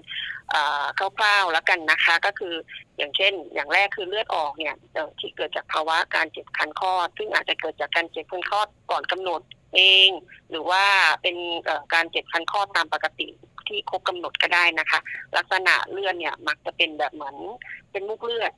[0.51, 0.85] เอ่อ
[1.18, 2.55] คร่าวๆแล้วกันนะคะ ก็คือ
[2.99, 9.40] อย่างเช่น อย่างแรกคือเลือดออกเนี่ยเอ่อที่เกิดจากภาวะการเจ็บคันคลอด ซึ่งอาจจะเกิดจากการเจ็บคันคลอดก่อนกำหนด
[9.77, 10.11] เอง
[10.51, 10.85] หรือว่า
[11.23, 13.29] เป็นเอ่อการเจ็บคันคลอดตามปกติ
[13.68, 14.98] ที่ครบกำหนดก็ได้นะคะ
[15.37, 17.37] ลักษณะเลือดเนี่ยมักจะเป็นแบบเหมือน
[17.90, 18.53] เป็นมุกเลือด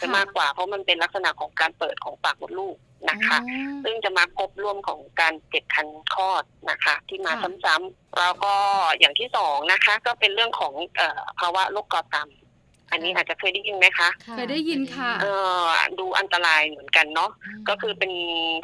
[0.00, 2.76] จะมากกว่าเพราะมันเป็นลักษณะของการเปิดของปากมดลูก
[3.10, 8.52] นะคะอ๋อซึ่งจะมาพบร่วมของการเจ็บคันคลอดนะคะ ที่มาค่ะซ้ำๆแล้วก็
[8.98, 12.47] อย่างที่สองนะคะ ก็เป็นเรื่องของเอ่อภาวะโรคกอดต่ำ
[12.90, 15.26] อันนี้อาจจะเคยได้ยินไหมคะค่ะเคยได้ยินค่ะ เอ
[15.60, 15.62] อ
[15.98, 18.12] ดูอันตรายเหมือนกันเนาะมก็คือเป็น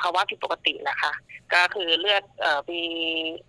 [0.03, 1.13] ภาวะผิดปกติแหละค่ะ
[1.55, 2.83] ก็คือเลือดเอ่อมี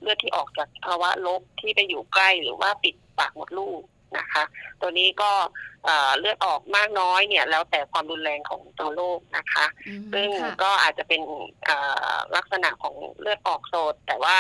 [0.02, 3.82] เลือดที่ออกจากภาวะลบที่ไปอยู่ใกล้หรือว่าปิดปากมดลูก
[4.18, 4.44] นะคะ
[4.82, 5.32] ตัวนี้ก็
[5.86, 11.22] เอ่อเลือดออกมากน้อยเนี่ย แล้วแต่ความรุนแรงของตัวโรคนะคะอืมซึ่งค่ะก็อาจจะเป็น
[11.66, 11.78] เอ่
[12.14, 14.38] อลักษณะของเลือดออกโสดแต่ว่า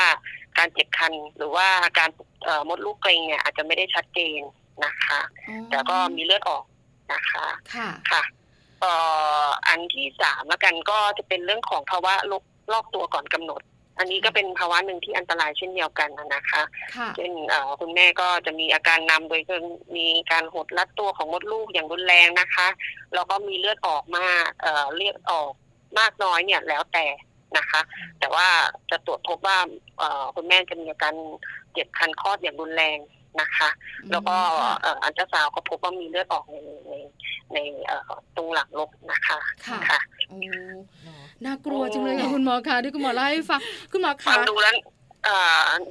[0.58, 1.67] การเจ็บคันหรือว่า
[2.00, 2.10] การ
[2.45, 4.41] เอ่อมดลูกเกร็งเนี่ยอาจจะไม่ได้ชัดเจน
[4.84, 6.64] นะคะอ๋อแต่ก็มีเลือดออก
[7.12, 8.24] นะคะ ค่ะค่ะ
[8.82, 8.92] เอ่
[9.46, 13.62] ออันที่สามแล้วกันก็จะเป็นเรื่องของภาวะลกลอกตัวก่อนกำหนด
[14.00, 16.62] อันนี้ก็เป็นภาวะหนึ่งที่อันตรายเช่นเดียวกันนะนะคะ
[16.96, 19.62] ค่ะเช่นเอ่อคุณแม่ก็จะมีอาการนำโดยคือ
[19.96, 22.68] มีการหดรัดตัวของมดลูกอย่างรุนแรงนะคะ
[23.14, 25.52] แล้วก็มีเลือดออกมากเอ่อเลือดออก
[26.00, 27.06] มากน้อยเนี่ยแล้วแต่
[27.58, 27.82] นะคะ
[28.20, 28.48] แต่ว่า
[28.92, 29.58] จะตรวจพบว่า
[30.00, 31.16] เอ่อคุณแม่จะมีอาการ
[31.74, 32.98] เจ็บคันคลอดอย่างรุนแรง
[33.41, 33.69] นะคะ
[34.12, 36.56] แล้วก็ค่ะเอ่ออันตราซาวด์ก็พบว่ามีเลือดออกใน
[36.89, 36.93] ใน
[37.54, 40.38] ในเอ่อตรงหลังลกนะคะค่ะค่ะโอ้
[41.45, 43.60] น่ากลัวจังเลยค่ะคุณหมอคะที่คุณหมอเล่าให้ฟัง
[43.91, 45.05] คุณหมอฟัคะงดูแล้วเอ่อ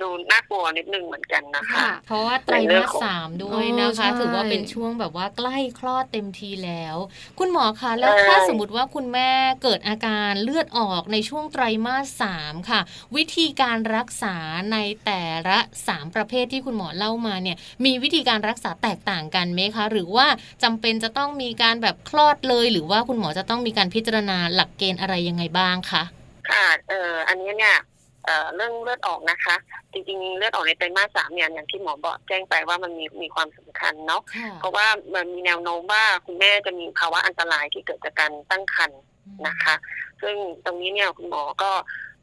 [0.01, 6.97] ดูน่ากลัวนิดนึงเหมือนกันนะคะค่ะเพราะว่าไตรในเรื่มาองสของสามด้วยโอ้นะคะใช่ถือว่าเป็นช่วงแบบว่าใกล้คลอดเต็มทีแล้ว
[7.39, 9.31] คุณหมอคะแล้วใช่ถ้าสมมติว่าคุณแม่
[9.63, 12.81] เกิดอาการเลือดออกในช่วงไตรมาสสามค่ะ
[13.17, 14.37] วิธีการรักษา
[14.73, 20.27] ในแต่ละสามประเภทที่คุณหมอเล่ามาเนี่ย มีวิธีการรักษาแตกต่างกันไหมคะ หรือว่า
[20.63, 26.03] จำเป็นจะต้องมีการแบบคลอดเลย หรือว่าคุณหมอจะต้องมีการพิจารณาหลักเกณฑ์อะไรยังไงบ้างคะ
[26.51, 27.77] ค่ะเอ่ออันนี้เนี่ย
[28.25, 29.57] เอ่อเรื่องเลือดออกนะคะ
[29.93, 39.01] จริงๆเลือดออกในไตรมาสสามเนี่ยอย่างที่หมอบอกแจ้งไปว่ามันมีมีความสำคัญเนาะค่ะเพราะว่ามันมีแนวโน้มว่าคุณแม่จะมีภาวะอันตรายที่เกิดจากการตั้งครรภ์
[39.47, 39.75] นะคะ
[40.23, 41.71] ซึ่งตรงนี้เนี่ยคุณหมอก็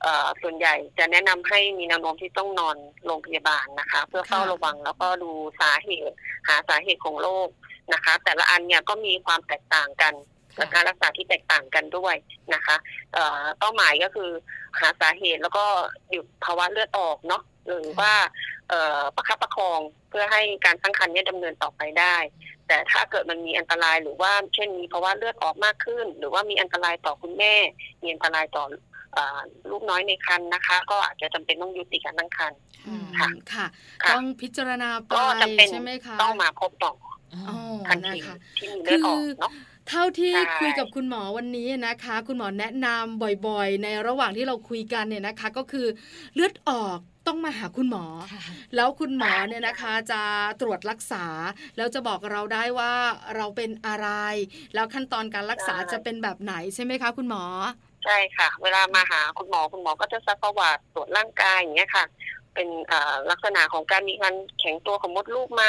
[0.02, 6.16] เอ่อส่วนใหญ่จะแนะนำให้มีแนวโน้มที่ต้องนอนโรงพยาบาลนะคะ เพื่อเฝ้าระวังแล้วก็ดูสาเหตุ
[6.48, 7.48] หาสาเหตุของโรค
[7.94, 10.41] นะคะ แต่ละอันเนี่ยก็มีความแตกต่างกันและ
[10.74, 12.16] การรักษาที่แตกต่างกันด้วย
[12.54, 12.76] นะคะ
[13.14, 14.30] เอ่อเป้าหมายก็คือ
[14.80, 15.66] หาสาเหตุแล้วก็
[16.12, 18.14] หยุดภาวะเลือดออกเนาะหรือว่า
[18.70, 19.80] เอ่อประคับประคอง
[20.10, 22.16] เพื่อให้การตั้งครรภ์เนี่ยดำเนินต่อไปได้
[22.68, 27.54] แต่ถ้าเกิดมันมีอันตรายหรือว่าเช่นมีภาวะเลือดออกมากขึ้น หรือว่ามีอันตรายต่อคุณแม่
[28.02, 28.64] มีอันตรายต่อ
[29.14, 29.40] เอ่อ
[29.72, 33.66] ลูกน้อยในครรภ์นะคะ ก็อาจจะจำเป็นต้องยุติการตั้งครรภ์อืมค่ะค่ะ
[34.04, 36.94] ค่ะ ต้องพิจารณาไปก็จำเป็นใช่ไหมคะต้องมาพบหมอ
[37.48, 37.56] อ๋อ
[37.88, 39.52] ทันนะทีคะที่มีเลือดออกเนาะ
[39.92, 45.88] เท่าที่ใช่คุยกับคุณหมอวันนี้นะคะ คุณหมอแนะนำบ่อยๆ ในระหว่างที่เราคุยกันเนี่ยนะคะ ก็คือ
[46.36, 48.42] เลือดออกต้องมาหาคุณหมอค่ะ
[48.76, 50.22] แล้วคุณหมอเนี่ยนะคะจะ
[50.62, 51.26] ตรวจรักษา
[51.78, 52.94] แล้วจะบอกเราได้ว่า
[53.36, 54.08] เราเป็นอะไร
[54.74, 57.44] แล้วขั้นตอนการรักษาจะเป็นแบบไหนใช่ไหมคะ คุณหมอ
[58.04, 62.06] ใช่ค่ะ เวลามาหาคุณหมอคุณหมอก็จะซักประวัติตรวจร่างกายอย่างเงี้ยค่ะ
[62.54, 65.66] เป็นเอ่อลักษณะของการมีการแข็งตัวของมดลูกไหม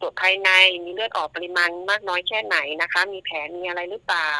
[0.00, 0.50] ตรวจภายใน
[0.84, 4.32] มีเลือดออกปริมาณมากน้อยแค่ไหนนะคะ มีแผลมีอะไรหรือเปล่า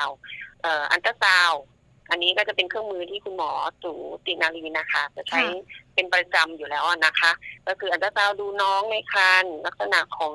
[0.62, 1.62] เอ่ออันตราซาวด์
[2.10, 3.50] อันนี้ก็จะเป็นเครื่องมือที่คุณหมอ
[3.82, 3.92] สู
[4.26, 7.32] ตินารีนะคะ จะใช้ค่ะเป็นประจำอยู่แล้วอะนะคะ
[7.66, 10.34] ก็คืออันตราซาวด์ดูน้องในครรภ์ลักษณะของ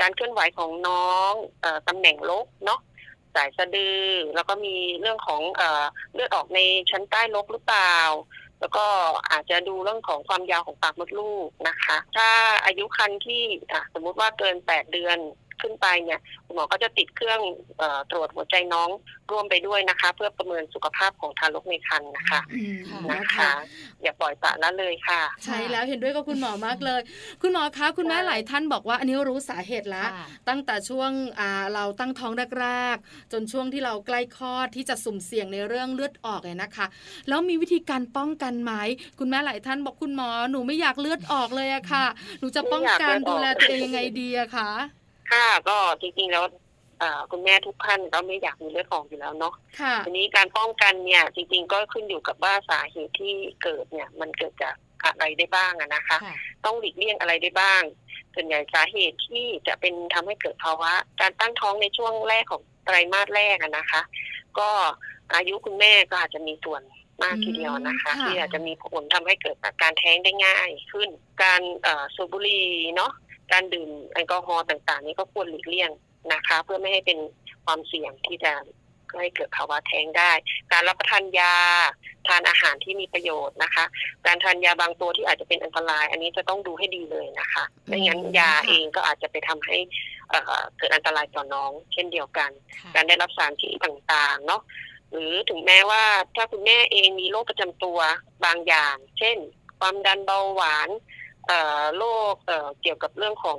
[0.00, 1.32] การเคลื่อนไหวของน้อง
[1.62, 2.80] เอ่อตำแหน่งลกเนาะ
[3.34, 4.00] สายสะดือ
[4.34, 5.84] แล้วก็มีเรื่องของเอ่อ
[6.14, 6.58] เลือดออกใน
[6.90, 7.96] ชั้นใต้ลกหรือเปล่า
[8.62, 8.86] แล้วก็
[9.30, 12.28] อาจจะดูเรื่องของความยาวของปากมดลูกนะคะ ถ้า
[12.64, 13.42] อายุครรภ์ที่
[13.94, 15.18] สมมุติว่าเกิน 8 เดือน
[15.60, 17.40] ขึ้นไปเนี่ยคุณหมอก็จะติดเครื่อง
[17.78, 18.88] เออตรวจหัวใจน้อง
[19.30, 23.52] ร่วมไปด้วยนะคะ เพื่อประเมินสุขภาพของทารกในครรภ์นะคะอืมค่ะนะนะคะคะ
[24.02, 27.00] อย่าปล่อยปละละเลยค่ะ ใช่แล้วเห็นด้วยกับคุณหมอมากเลย
[27.42, 36.86] คุณหมอคะคุณแม่หลายท่านบอกว่าอันนี้รู้สาเหตุแล้วค่ะตั้งแต่ช่วงอ่าเราตั้งท้องแรกๆจนช่วงที่เราใกล้คลอดที่จะสุ่มเสี่ยงในเรื่องเลือดออกเนี่ยนะคะ
[37.28, 38.72] แล้วมีวิธีการป้องกันไหม
[39.18, 42.06] คุณแม่หลายท่านบอกคุณหมอหนูไม่อยากเลือดออกเลยอะค่ะ
[42.40, 44.70] หนูจะป้องกันไม่อยากเลือดออกดูแลตัวเองยังไงดีอะคะ
[45.32, 46.44] ค่ะก็จริงๆแล้ว
[46.98, 54.74] เอ่อคุณแม่ทุกท่านก็ไม่อยากมีเลือดออกอยู่แล้วเนาะค่ะทีนี้การป้องกันเนี่ยจริงๆก็ขึ้นอยู่กับว่าสาเหตุที่เกิดเนี่ย มันเกิดจาก
[55.04, 57.82] อะไรได้บ้างอะนะคะค่ะต้องหลีกเลี่ยงอะไรได้บ้าง
[58.34, 64.02] ส่วนใหญ่สาเหตุที่จะเป็นทำให้เกิดภาวะ การตั้งท้องในช่วงแรกของไตรมาสแรกอะนะคะ
[64.58, 64.68] ก็
[65.34, 66.82] อายุคุณแม่ก็อาจจะมีส่วน
[67.22, 71.08] มากทีเดียวนะคะอืมค่ะที่อาจจะมีผลทำให้เกิดอาการแท้งได้ง่ายขึ้น
[71.42, 72.66] การเอ่อสูบบุหรี่
[72.96, 73.12] เนาะ
[73.52, 75.90] การดื่มแอลกอฮอล์ต่างๆ นี้ก็ควรหลีกเลี่ยง
[76.32, 77.18] นะคะ เพื่อไม่ให้เป็น
[77.64, 78.52] ความเสี่ยงที่จะ
[79.20, 80.30] ให้เกิดภาวะแท้งได้
[80.72, 81.54] การรับประทานยา
[82.28, 83.84] ทานอาหารที่มีประโยชน์นะคะ
[84.26, 89.76] การทานยาบางตัวที่อาจจะเป็นอันตราย อันนี้จะต้องดูให้ดีเลยนะคะไม่งั้นยาเองก็อาจจะไปทำให้
[90.28, 94.62] เอ่อเกิดอันตรายต่อน้อง เช่นเดียวกันค่ะการได้รับสารพิษต่างๆ เนาะ
[95.10, 96.02] หรือถึงแม้ว่า
[96.36, 97.98] ถ้าคุณแม่เองมีโรคประจำตัว
[98.44, 99.36] บางอย่าง เช่น
[99.80, 101.21] ความดันเบาหวานเอ่อ
[101.98, 103.58] โรคเอ่อเกี่ยวกับเรื่องของ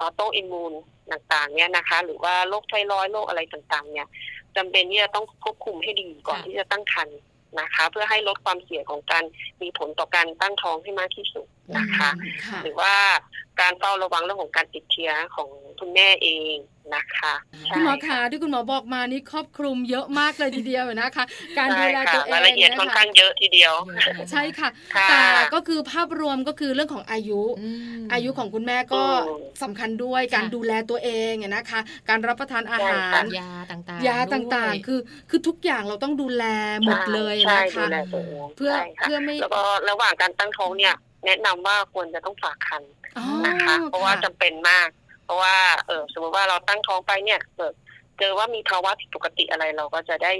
[0.00, 0.72] ออโตอิมมูน
[1.10, 4.08] ต่างๆ เนี่ยนะคะ หรือว่าโรคไทรอยด์โรคอะไรต่างๆ เนี่ย
[4.56, 7.18] จำเป็นที่จะต้องควบคุมให้ดีก่อนค่ะที่จะตั้งครรภ์
[7.60, 9.24] นะคะ เพื่อให้ลดความเสี่ยงของการ
[9.62, 11.46] มีผลต่อการตั้งท้องให้มากที่สุด
[11.78, 12.94] นะคะอืมค่ะหรือว่า
[13.60, 15.48] การเฝ้าระวังเรื่องของการติดเชื้อของ
[15.80, 16.56] คุณแม่เอง
[16.94, 17.34] นะคะ
[17.68, 21.24] ใช่คุณหมอขาที่คุณหมอบอกมานี่ครอบคลุมเยอะมากเลยทีเดียวนะคะ
[21.58, 25.22] การดูใช่แลค่ะตัวเองรายละเอียดค่อนข้างเยอะทีเดียวเยอะนะคะใช่ค่ะค่ะ แต่
[25.54, 27.68] ก็คือภาพรวมก็คือเรื่องของอายุอื
[27.98, 36.44] มอายุของคุณแม่ก็อืมสำคัญด้วยการค่ะดูแลตัวเองเนี่ยนะคะ การรับประทานอาหารใช่ค่ะยาต่างๆยาต่างด้วยๆคือคือทุกอย่างเราต้องดูแล
[36.84, 40.94] หมดเลยใช่นะดูคะแลตัวเองเพื่อใช่ค่ะเพื่อไม่แล้วก็ระหว่างการตั้งท้องเนี่ย
[41.26, 42.82] แนะนำว่าควรจะต้องฝากคัน
[43.18, 44.88] อ๋อนะคะ เพราะว่าจำเป็นมาก
[45.26, 45.56] เพราะว่า
[45.86, 47.74] เออสมมติว่าเราตั้งท้องไปเนี่ยเกิด
[48.18, 50.32] เจอว่ามีภาวะผิดปกติอะไรเราก็จะได้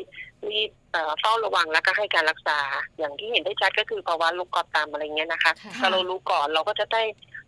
[0.49, 2.59] รีบเอ่อเฝ้าระวังแล้วก็ให้การรักษา
[2.99, 7.03] อย่างที่เห็นได้ชัดก็คือภาวะลูกกอดตามอะไรเงี้ยนะคะค่ะถ้าเรารู้ก่อนเราก็จะได้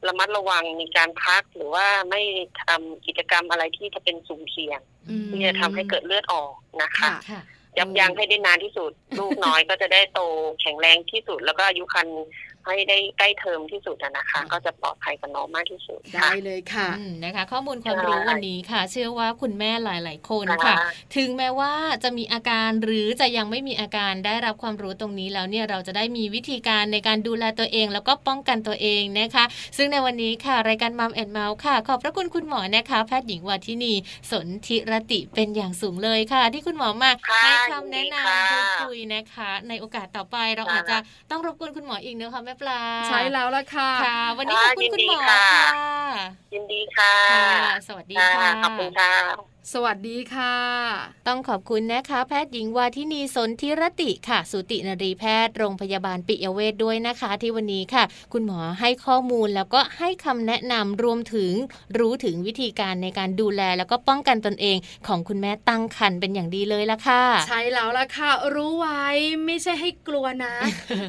[0.07, 2.22] ระมัดระวังมีการพักหรือว่าไม่
[2.64, 4.80] ทำกิจกรรมอะไรที่จะเป็นสุ่มเสี่ยง
[5.11, 7.43] อืมที่จะทำให้เกิดเลือดออกนะคะค่ะค่ะ
[7.78, 10.20] ยับยั้งให้ได้นานที่สุด ลูกน้อยก็จะได้โต
[10.61, 12.24] แข็งแรงที่สุด แล้วก็อายุครรภ์
[12.67, 20.77] ให้ได้ใกล้เทอมที่สุดอะนะคะ ก็จะปลอดภัยกับน้องมากที่สุดได้ค่ะเลยค่ะอืมนะคะ ข้อมูลความรู้ใช่วันนี้ค่ะ เชื่อว่าคุณแม่หลาย ๆ คนค่ะค่ะ
[21.17, 21.73] ถึงแม้ว่า
[22.05, 29.45] จะมีอาการหรือจะยังไม่มีอาการได้รับความรู้ตรงนี้แล้วเนี่ยเราจะได้มีวิธีการในการดูแลตัวเอง แล้วก็ป้องกันตัวเองนะคะ
[29.77, 33.93] ซึ่งในวันนี้ค่ะรายการมัมแอนเมาส์ค่ะ ขอบพระคุณคุณหมอนะคะ แพทย์หญิงวาทินี
[34.31, 40.99] สนธิรติเป็นอย่างสูงเลยค่ะ ที่คุณหมอมาค่ะให้คำแนะยินดีค่ะนำพูดคุยนะคะ ในโอกาสต่อไปเราค่ะอาจจะ
[41.31, 49.13] ต้องรบกวนคุณหมออีกนะคะแม่ปลา ใช้แล้วละค่ะค่ะ วันนี้ขอบคุณยินคุณดีหมอค่ะค่ะยินดีค่ะค่ะ สวัสดีค่ะ ขอบคุณค่ะ
[49.75, 50.55] สวัสดีค่ะ
[51.29, 61.53] ต้องขอบคุณนะคะ แพทย์หญิงวาทินีสนธิรติค่ะสูตินรีแพทย์โรงพยาบาลปิยเวทด้วยนะคะ ที่วันนี้ค่ะ คุณหมอให้ข้อมูลแล้วก็ให้คำแนะนำรวมถึง
[61.99, 69.05] รู้ถึงวิธีการในการดูแล แล้วก็ป้องกันตนเองของคุณแม่ตั้งครรภ์เป็นอย่างดีเลยละค่ะ ใช่แล้วล่ะค่ะ รู้ไว้
[69.47, 70.55] ไม่ใช่ให้กลัวนะ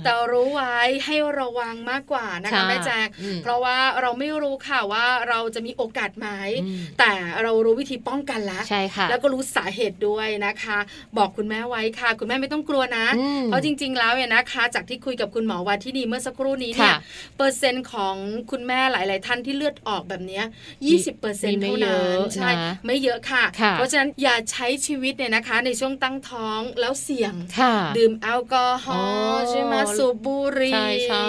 [0.04, 6.28] แต่รู้ไว้ให้ระวังมากกว่านะคะค่ะแม่แจงอืมเพราะว่าเราไม่รู้ค่ะว่าเราจะมีโอกาสไหม
[6.64, 7.12] อืมแต่
[7.44, 10.78] เรารู้วิธีป้องกันแล้วใช่ค่ะแล้วก็รู้สาเหตุด้วยนะคะ
[11.18, 17.00] บอกคุณแม่ไว้ค่ะ คุณแม่ไม่ต้องกลัวนะอืมเพราะจริง ๆ แล้วเนี่ยนะคะ จากที่คุยกับคุณหมอวันที่ดีเมื่อสักครู่นี้เนี่ยค่ะ
[17.38, 18.16] เปอร์เซ็นต์ของ
[18.52, 20.42] คุณแม่หลาย ๆ ท่านที่เลือดออกแบบเนี้
[20.86, 29.00] ยี่สิบเปอร์เซ็นต์มีเท่าไม่เยนั้อะนใช่นะไม่เยอะค่ะค่ะ เพราะฉะนั้นอย่าใช้ชีวิตเนี่ยนะคะ ในช่วงตั้งท้องแล้วเสี่ยงค่ะดื่มแอลกอฮออ๋
[29.32, 31.28] ล์อใช่ไหมสูบบุหรี่ใช่ใช่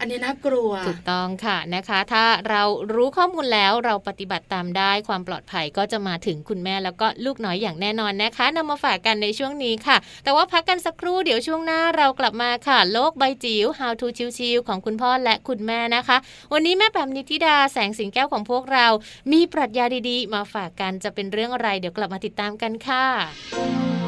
[0.00, 2.62] อันนี้น่ากลัวถูกต้องค่ะนะคะ ถ้าเรา
[2.94, 14.06] รู้ข้อมูลแล้วเราปฏิบัติตามได้ความปลอดภัยก็จะมาถึงคุณแม่แล้วก็ลูกน้อยอย่างแน่นอนนะคะนำมาฝากกันในช่วงนี้ค่ะ แต่ว่าพักกันสักครู่เดี๋ยวช่วงหน้าเรากลับมาค่ะ โลกใบจิ๋ว How to
[14.38, 16.16] ชิวๆของคุณพ่อและคุณแม่นะคะ
[16.52, 18.86] วันนี้แม่แปมนิติดาแสงสิงแก้วของพวกเรา
[19.32, 23.99] มีปรัชญาดีๆ มาฝากกันจะเป็นเรื่องอะไร เดี๋ยวกลับมาติดตามกันค่ะ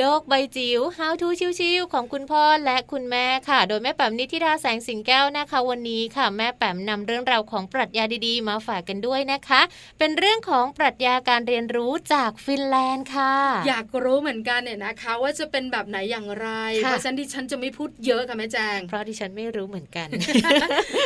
[0.00, 1.28] โลกใบจิ๋ว How to
[1.60, 9.60] ชิวๆของคุณพ่อและคุณแม่ค่ะ โดยแม่แป๋มนิธิดาแสงสิงแก้วนะคะ วันนี้ค่ะ แม่แป๋มนำเรื่องราวของปรัชญาดีๆ มาฝากกันด้วยนะคะ
[9.98, 13.34] เป็นเรื่องของปรัชญาการเรียนรู้จากฟินแลนด์ค่ะ
[13.68, 16.48] อยากรู้เหมือนกันเนี่ยนะคะ ว่าจะเป็นแบบไหนอย่างไร
[16.84, 20.08] ค่ะเพราะฉะนั้นดิฉันจะไม่พูดเยอะค่ะแม่แจง เพราะดิฉันไม่รู้เหมือนกัน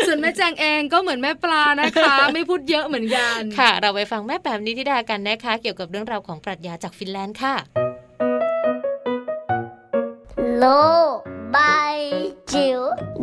[0.07, 7.57] ส่วนแม่แจงเองก็เหมือนแม่ปลานะคะ ไม่พูดเยอะเหมือนกัน ค่ะ เราไปฟังแม่แป๋มนิธิดากันนะคะ เกี่ยวกับเรื่องราวของปรัชญาจากฟินแลนด์ค่ะ
[10.59, 10.67] โล
[11.13, 11.15] ก
[11.53, 11.59] ใบ
[12.53, 12.81] จิ๋ว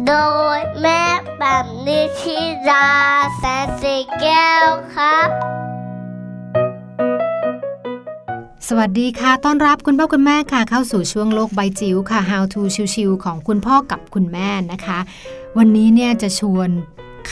[0.08, 0.14] โด
[0.58, 1.04] ยแม่
[1.40, 2.88] แบบนิชิรา
[3.38, 5.30] แสนสีแก้วครับ
[8.68, 12.62] สวัสดีค่ะ ต้อนรับคุณพ่อคุณแม่ค่ะ เข้าสู่ช่วงโลกใบจิ๋วค่ะ How to
[12.96, 15.00] ชิวๆของคุณพ่อกับคุณแม่นะคะ
[15.58, 16.70] วันนี้เนี่ยจะชวน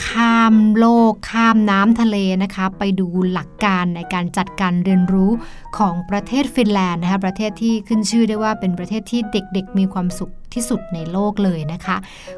[0.04, 5.30] ข้ามโลกข้ามน้ำทะเลนะคะ ไปดูหลักการในการจัดการเรียนรู้
[5.78, 11.96] ของประเทศฟินแลนด์นะคะประเทศที่ขึ้นชื่อได้ว่าเป็นประเทศที่เด็กๆ มีความสุข ที่สุดในโลกเลยนะคะ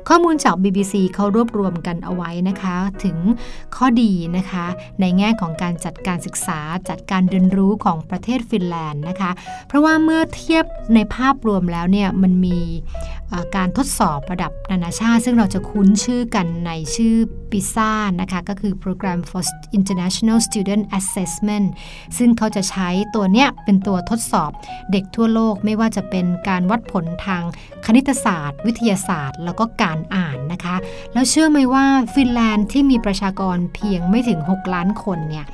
[0.08, 3.16] ข้อมูลจาก BBC เขารวบรวมกันเอาไว้นะคะ ถึง
[3.76, 4.66] ข้อดีนะคะ
[5.00, 9.30] ในแง่ของการจัดการศึกษาจัดการเรียนรู้ของประเทศฟินแลนด์นะคะ
[9.68, 12.58] เพราะว่าเมื่อเทียบในภาพรวมแล้วเนี่ยมันมี
[13.56, 17.14] การทดสอบระดับนานาชาติ ซึ่งเราจะคุ้นชื่อกันในชื่อ
[17.50, 19.42] ปิซ่านะคะ ก็คือ Program for
[19.78, 21.66] International Student Assessment
[22.18, 24.50] ซึ่งเขาจะใช้ตัวเนี้ยเป็นตัวทดสอบ
[24.92, 27.42] เด็กทั่วโลกไม่ว่าจะเป็นการวัดผลทาง
[27.86, 30.76] คณิตศาสตร์ วิทยาศาสตร์ แล้วก็การอ่านนะคะ
[31.12, 31.84] แล้วเชื่อไหมว่า
[32.14, 35.46] ฟินแลนด์ที่มีประชากรเพียงไม่ถึง 6 ล้านคนเนี่ย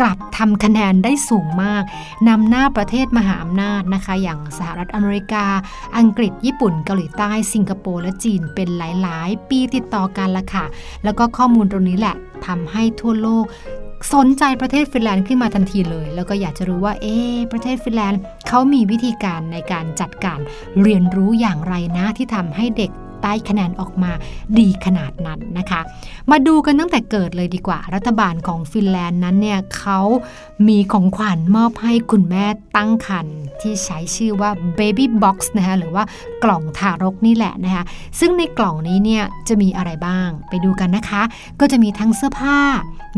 [0.00, 1.82] กลับทำคะแนนได้สูงมาก
[2.28, 5.46] นำหน้าประเทศมหาอำนาจนะคะ อย่างสหรัฐอเมริกา
[5.98, 10.64] อังกฤษ ญี่ปุ่น เกาหลีใต้ สิงคโปร์ และจีนเป็นหลาย ๆ ปีติดต่อกันละค่ะ
[11.04, 12.16] แล้วก็ข้อมูลตรงนี้แหละ
[12.46, 13.44] ทำให้ทั่วโลก
[14.14, 17.16] สนใจประเทศฟินแลนด์ขึ้นมาทันทีเลย แล้วก็อยากจะรู้ว่า เอ๊
[17.52, 20.38] ประเทศฟินแลนด์เขามีวิธีการในการจัดการ
[20.82, 22.90] เรียนรู้อย่างไรนะที่ทำให้เด็ก
[23.24, 24.12] ได้คะแนนออกมา
[24.58, 25.80] ดีขนาดนั้นนะคะ
[26.30, 30.00] มาดูกันตั้งแต่เกิดเลยดีกว่า รัฐบาลของฟินแลนด์นั้นเนี่ยเขา
[30.66, 32.44] มีของขวัญมอบให้คุณแม่
[32.76, 36.04] ตั้งครรภ์ที่ใช้ชื่อว่า baby box นะคะหรือว่า
[36.44, 37.84] กล่องทารกนี่แหละนะคะ
[38.20, 41.22] ซึ่งในกล่องนี้เนี่ยจะมีอะไรบ้างไปดูกันนะคะ
[41.60, 42.58] ก็จะมีทั้งเสื้อผ้า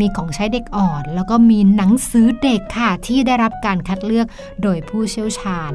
[0.01, 4.26] มีของใช้เด็กอ่อน แล้วก็มีหนังสือเด็กค่ะ ที่ได้รับการคัดเลือก
[4.62, 5.70] โดยผู้เชี่ยวชาญ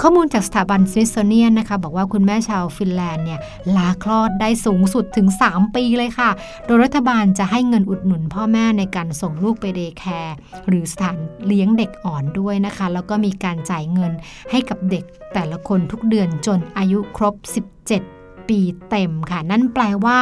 [0.00, 3.40] ข้อมูลจากสถาบัน Smithsonian นะคะ บอกว่าคุณแม่ชาวฟินแลนด์เนี่ย
[3.76, 6.30] ลาคลอดได้สูงสุดถึง 3 ปีเลยค่ะ
[6.66, 10.36] โดยรัฐบาลจะให้เงินอุดหนุนพ่อแม่ในการส่งลูกไป daycare
[10.68, 14.12] หรือสถานเลี้ยงเด็กอ่อนด้วยนะคะ แล้วก็มีการจ่ายเงิน
[14.50, 15.04] ให้กับเด็ก
[15.34, 17.34] แต่ละคนทุกเดือนจนอายุครบ
[17.82, 18.17] 17
[18.48, 20.16] ปีเต็มค่ะ นั่นแปลว่า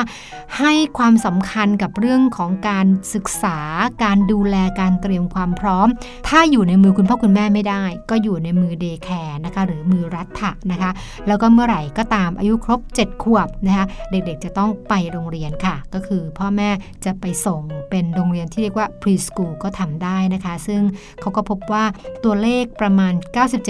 [0.58, 3.58] ให้ความสำคัญกับเรื่องของการศึกษา
[4.04, 5.86] การดูแลการเตรียมความพร้อม
[6.28, 10.90] ถ้าอยู่ในมือคุณพ่อคุณแม่ไม่ได้ ก็อยู่ในมือเดย์แคร์นะคะ หรือมือรัฐะนะคะ
[11.26, 16.70] แล้วก็เมื่อไหร่ก็ตามอายุครบ 7 ขวบนะคะ เด็กๆจะต้องไปโรงเรียนค่ะ ก็คือพ่อแม่
[17.04, 20.80] จะไปส่งเป็นโรงเรียนที่เรียกว่า preschool ก็ทำได้นะคะ ซึ่ง
[21.20, 21.84] เขาก็พบว่า
[22.24, 23.12] ตัวเลขประมาณ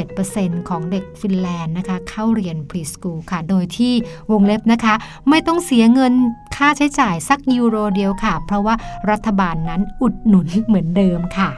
[0.06, 3.92] 97%ของเด็กฟินแลนด์นะคะ เข้าเรียน preschool ค่ะ โดยที่
[4.32, 4.94] วงเล็บนะคะ
[5.28, 6.12] ไม่ต้องเสียเงิน
[6.56, 8.74] ค่าใช้จ่ายสักยูโรเดียวค่ะ เพราะว่า
[9.10, 11.50] รัฐบาลนั้นอุดหนุนเหมือนเดิมค่ะ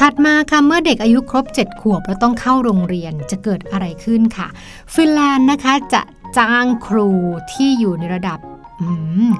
[0.00, 4.48] ถัดมาค่ะเมื่อเด็กอายุครบ 7 ขวบแล้วต้องเข้าโรงเรียนจะเกิดอะไรขึ้นค่ะ
[4.94, 6.02] ฟินแลนด์นะคะจะ
[6.38, 7.08] จ้างครู
[7.52, 8.38] ที่อยู่ในระดับ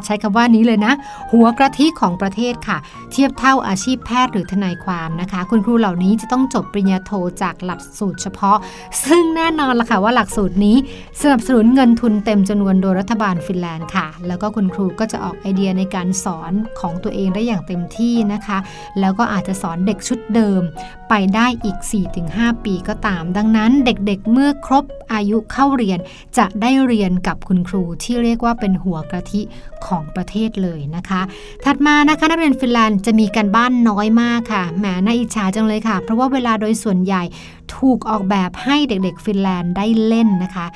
[0.04, 0.92] ใช้คำว่านี้เลยนะ
[1.32, 2.78] หัวกระทิของประเทศค่ะ
[3.12, 7.12] เทียบเท่าอาชีพแพทย์หรือทนายความนะคะ คุณครูเหล่านี้จะต้องจบปริญญาโท
[7.42, 8.58] จากหลักสูตรเฉพาะ
[9.04, 10.76] ซึ่งแน่นอนละค่ะว่าหลักสูตรนี้
[11.20, 18.58] สนับสนุนเงินทุนเต็มจำนวนโดยรัฐบาลฟินแลนด์ค่ะ แล้วก็คุณครูก็จะออกไอเดียในการสอนของตัวเองได้อย่างเต็มที่นะคะ
[19.00, 20.60] แล้วก็อาจจะสอนเด็กชุดเดิม
[21.08, 21.78] ไปได้อีก
[22.22, 25.98] 4-5 ปีก็ตาม ดังนั้นเด็กๆเมื่อครบอายุเข้าเรียน
[26.38, 29.40] จะได้เรียนกับคุณครูที่เรียกว่าเป็นหัวกระธิ
[29.86, 31.20] ของประเทศเลยนะคะ
[31.64, 37.22] ถัดมานะคะนักเรียนฟินแลนด์จะมีการบ้านน้อยมากค่ะแหมน่าอิจฉาจังเลยค่ะ เพราะว่าเวลาโดยส่วนใหญ่
[37.76, 40.66] ถูกออกแบบให้เด็กๆ ฟินแลนด์ได้เล่นนะคะ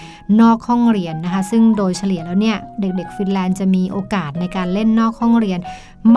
[0.41, 5.61] นอกห้องเรียนนะคะ ซึ่งโดยเฉลี่ยแล้วเนี่ยเด็กๆ ฟินแลนด์จะมีโอกาสในการเล่นนอกห้องเรียน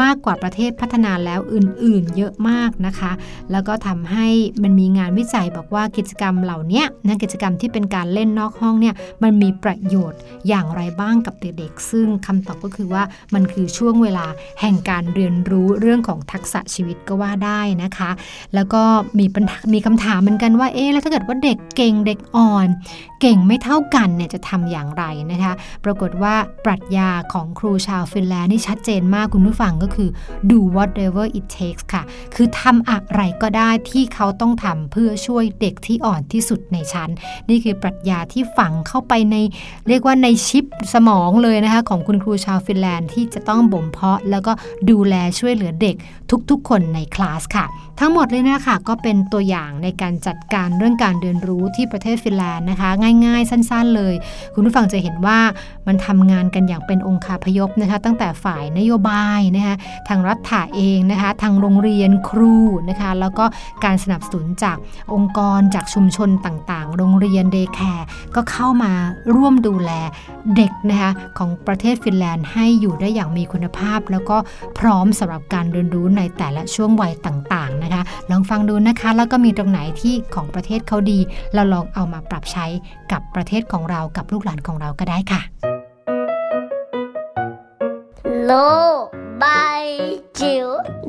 [0.02, 3.12] มากกว่าประเทศพัฒนาแล้วอื่นๆ เยอะมากนะคะ
[3.52, 4.28] แล้วก็ทำให้
[4.64, 13.04] มันมีงานวิจัยบอกว่ากิจกรรมเหล่านี้นะกิจกรรมที่เป็นการเล่นนอกห้องเนี่ยมันมีประโยชน์อย่างไรบ้างกับเด็กๆ ซึ่งคำตอบก็คือว่า
[13.34, 14.26] มันคือช่วงเวลา
[14.62, 18.12] แห่งการเรียนรู้เรื่องของทักษะชีวิตก็ว่าได้นะคะ
[18.56, 18.84] แล้วก็
[19.20, 22.68] มีปัญหามีคำถามเหมือนกันว่าเอ๊ะแล้วถ้าเกิดว่าเด็กเก่งเด็กอ่อน
[23.26, 25.54] เก่งไม่เท่ากันเนี่ยจะทำอย่างไรนะคะ
[25.86, 30.10] ปรากฏว่าปรัชญาของครูชาวฟินแลนด์นี่ชัดเจนมากคุณผู้ฟังก็คือ
[30.50, 32.04] do whatever it takes ค่ะ
[32.36, 37.10] คือทำอะไรก็ได้ที่เขาต้องทำเพื่อช่วยเด็กที่อ่อนที่สุดในชั้น
[37.50, 39.36] นี่คือปรัชญาที่ฝังเข้าไปใน
[39.88, 44.52] เรียกว่าในชิปสมองเลยนะคะ ของคุณครูชาวฟินแลนด์ที่จะต้องบ่มเพาะ แล้วก็
[44.90, 45.96] ดูแลช่วยเหลือเด็ก
[46.52, 47.66] ทุกๆ คนในคลาสค่ะ
[48.00, 54.16] ทั้งหมดเลยนะคะก็เป็นตัวอย่างในการจัดการเรื่องการเรียนรู้ที่ประเทศฟินแลนด์นะคะง่ายๆ สั้นๆเลย
[54.54, 55.40] คุณผู้ฟังจะเห็นว่า
[55.88, 59.76] มันทำงานกันอย่างเป็นองค์คาพยพนะคะ ตั้งแต่ฝ่ายนโยบายนะคะ
[60.08, 62.56] ทางรัฐเองนะคะ ทางโรงเรียนครู
[62.90, 63.46] นะคะ แล้วก็
[63.86, 64.78] การสนับสนุนจาก
[65.14, 68.06] องค์กรจากชุมชนต่างๆ โรงเรียน daycare
[68.36, 68.92] ก็เข้ามา
[69.36, 69.92] ร่วมดูแล
[70.58, 74.38] เด็กนะคะของประเทศฟินแลนด์ให้อยู่ได้อย่างมีคุณภาพ แล้วก็
[74.80, 81.20] พร้อมสำหรับการเรียนรู้ในแต่ละช่วงวัยต่างๆนะคะ ลองฟังดูนะคะ แล้วก็มีตรงไหนที่ของประเทศเขาดี
[81.54, 82.66] เราลองเอามาปรับใช้
[83.12, 85.42] กับประเทศของเรากับลูกหลานของเราก็ได้ค่ะ
[88.46, 88.54] โล
[89.02, 89.04] ก
[89.40, 89.46] ใบ
[90.40, 90.68] จิ๋ว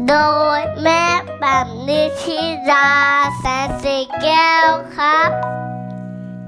[0.09, 0.15] โด
[0.59, 1.05] ยแม่
[1.41, 2.41] แบบนิชิ
[2.71, 2.91] รา
[3.39, 5.31] แสนสีแก้วครับ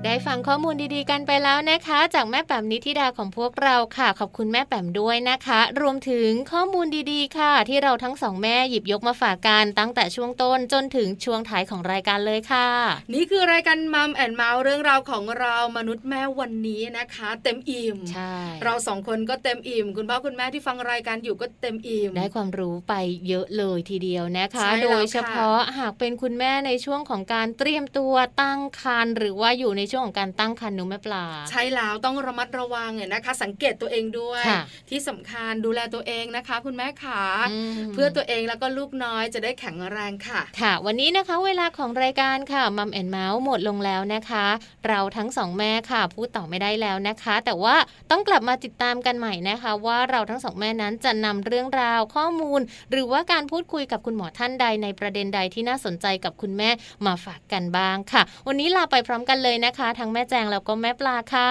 [0.07, 12.69] ได้ฟังข้อมูลดีๆกันไปแล้วนะคะ จากแม่แป๋มนิธิดาของพวกเราค่ะ ขอบคุณแม่แป๋มด้วยนะคะ รวมถึงข้อมูลดีๆ ค่ะ ที่เราทั้งสองแม่หยิบยกมาฝากกันตั้งแต่ช่วงต้นจนถึงช่วงท้ายของรายการเลยค่ะ
[13.15, 18.35] นี่คือรายการมัมแอนเมาส์เรื่องราวของเรามนุษย์แม่วันนี้นะคะ เต็มอิ่มใช่
[18.65, 22.95] เราสองคนก็เต็มอิ่ม คุณพ่อคุณแม่ที่ฟังรายการอยู่ก็เต็มอิ่มได้ความรู้ไป
[23.29, 44.47] เยอะเลยทีเดียวนะคะใช่แล้วโดยเฉพาะหากเป็นคุณแม่ในช่วงของการเตรียมตัวตั้งครรภ์หรือว่าอยู่ในช่วงของการตั้งครรภ์หนูแม่ปลา ใช่แล้วต้องระมัดระวังเนี่ยนะคะ สังเกตตัวเองด้วยค่ะที่สำคัญดูแลตัวเองนะคะ คุณแม่ขาอืมเพื่อตัวเองแล้วก็ลูกน้อยจะได้แข็งแรงค่ะ ค่ะ วันนี้นะคะเวลาของรายการค่ะมัมแอนเมาส์หมดลงแล้วนะคะ
[44.89, 47.77] เราทั้งสองแม่ค่ะ พูดต่อไม่ได้แล้วนะคะ แต่ว่า
[48.11, 56.71] ต้องกลับมาติดตามกันใหม่นะคะ ว่าเราทั้งสองแม่นั้นจะนำเรื่องราวข้อมูล หรือว่าการพูดคุยกับคุณหมอท่านใดในประเด็นใดที่น่าสนใจกับคุณแม่
[57.07, 61.51] มาฝากกันบ้างค่ะ วันนี้ลาไปพร้อมกันเลยนะคะทั้งแม่แจงแล้วก็แม่ปลาค่ะ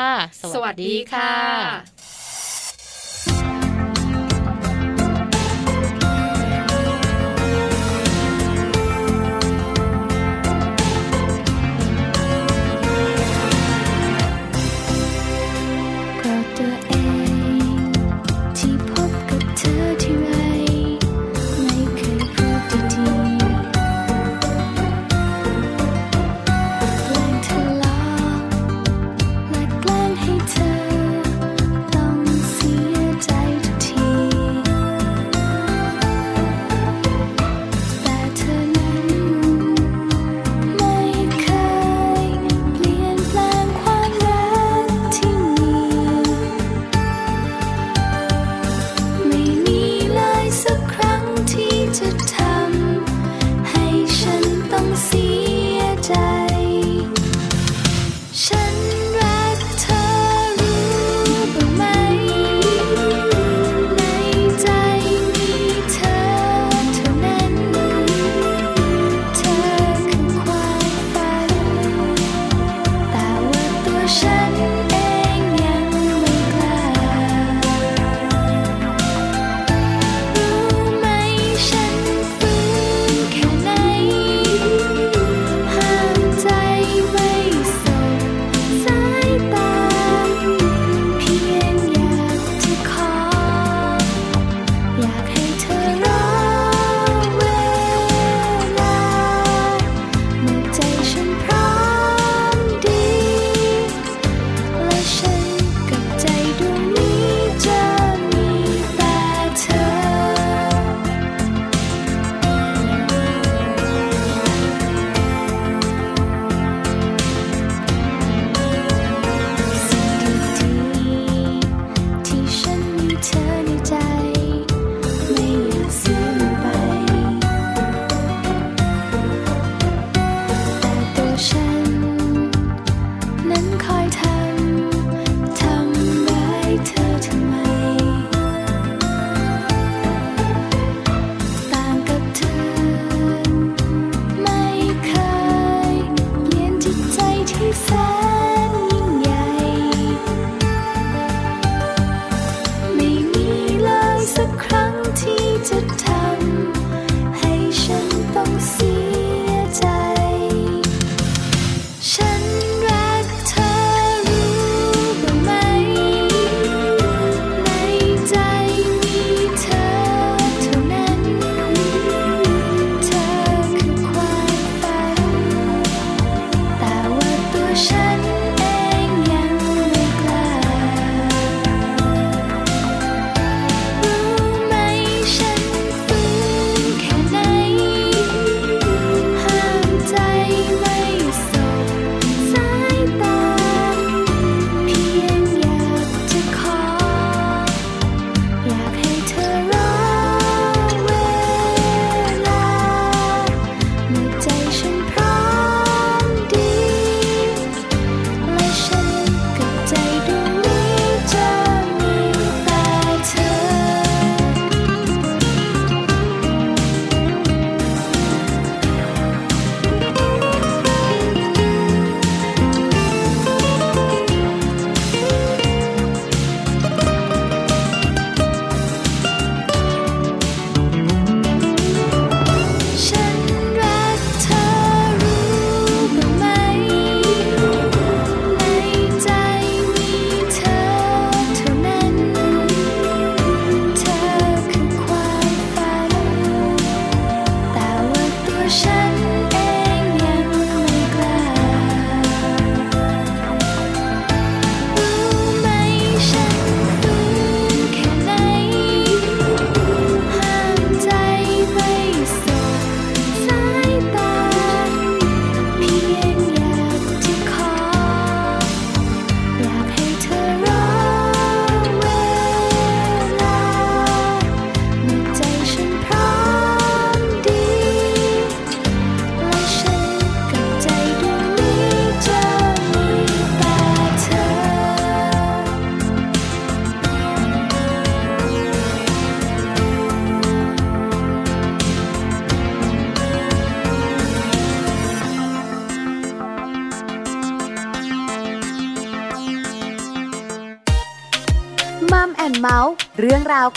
[0.54, 2.25] สวัสดีค่ะ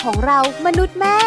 [0.04, 1.17] ของเรามนุษย์แม่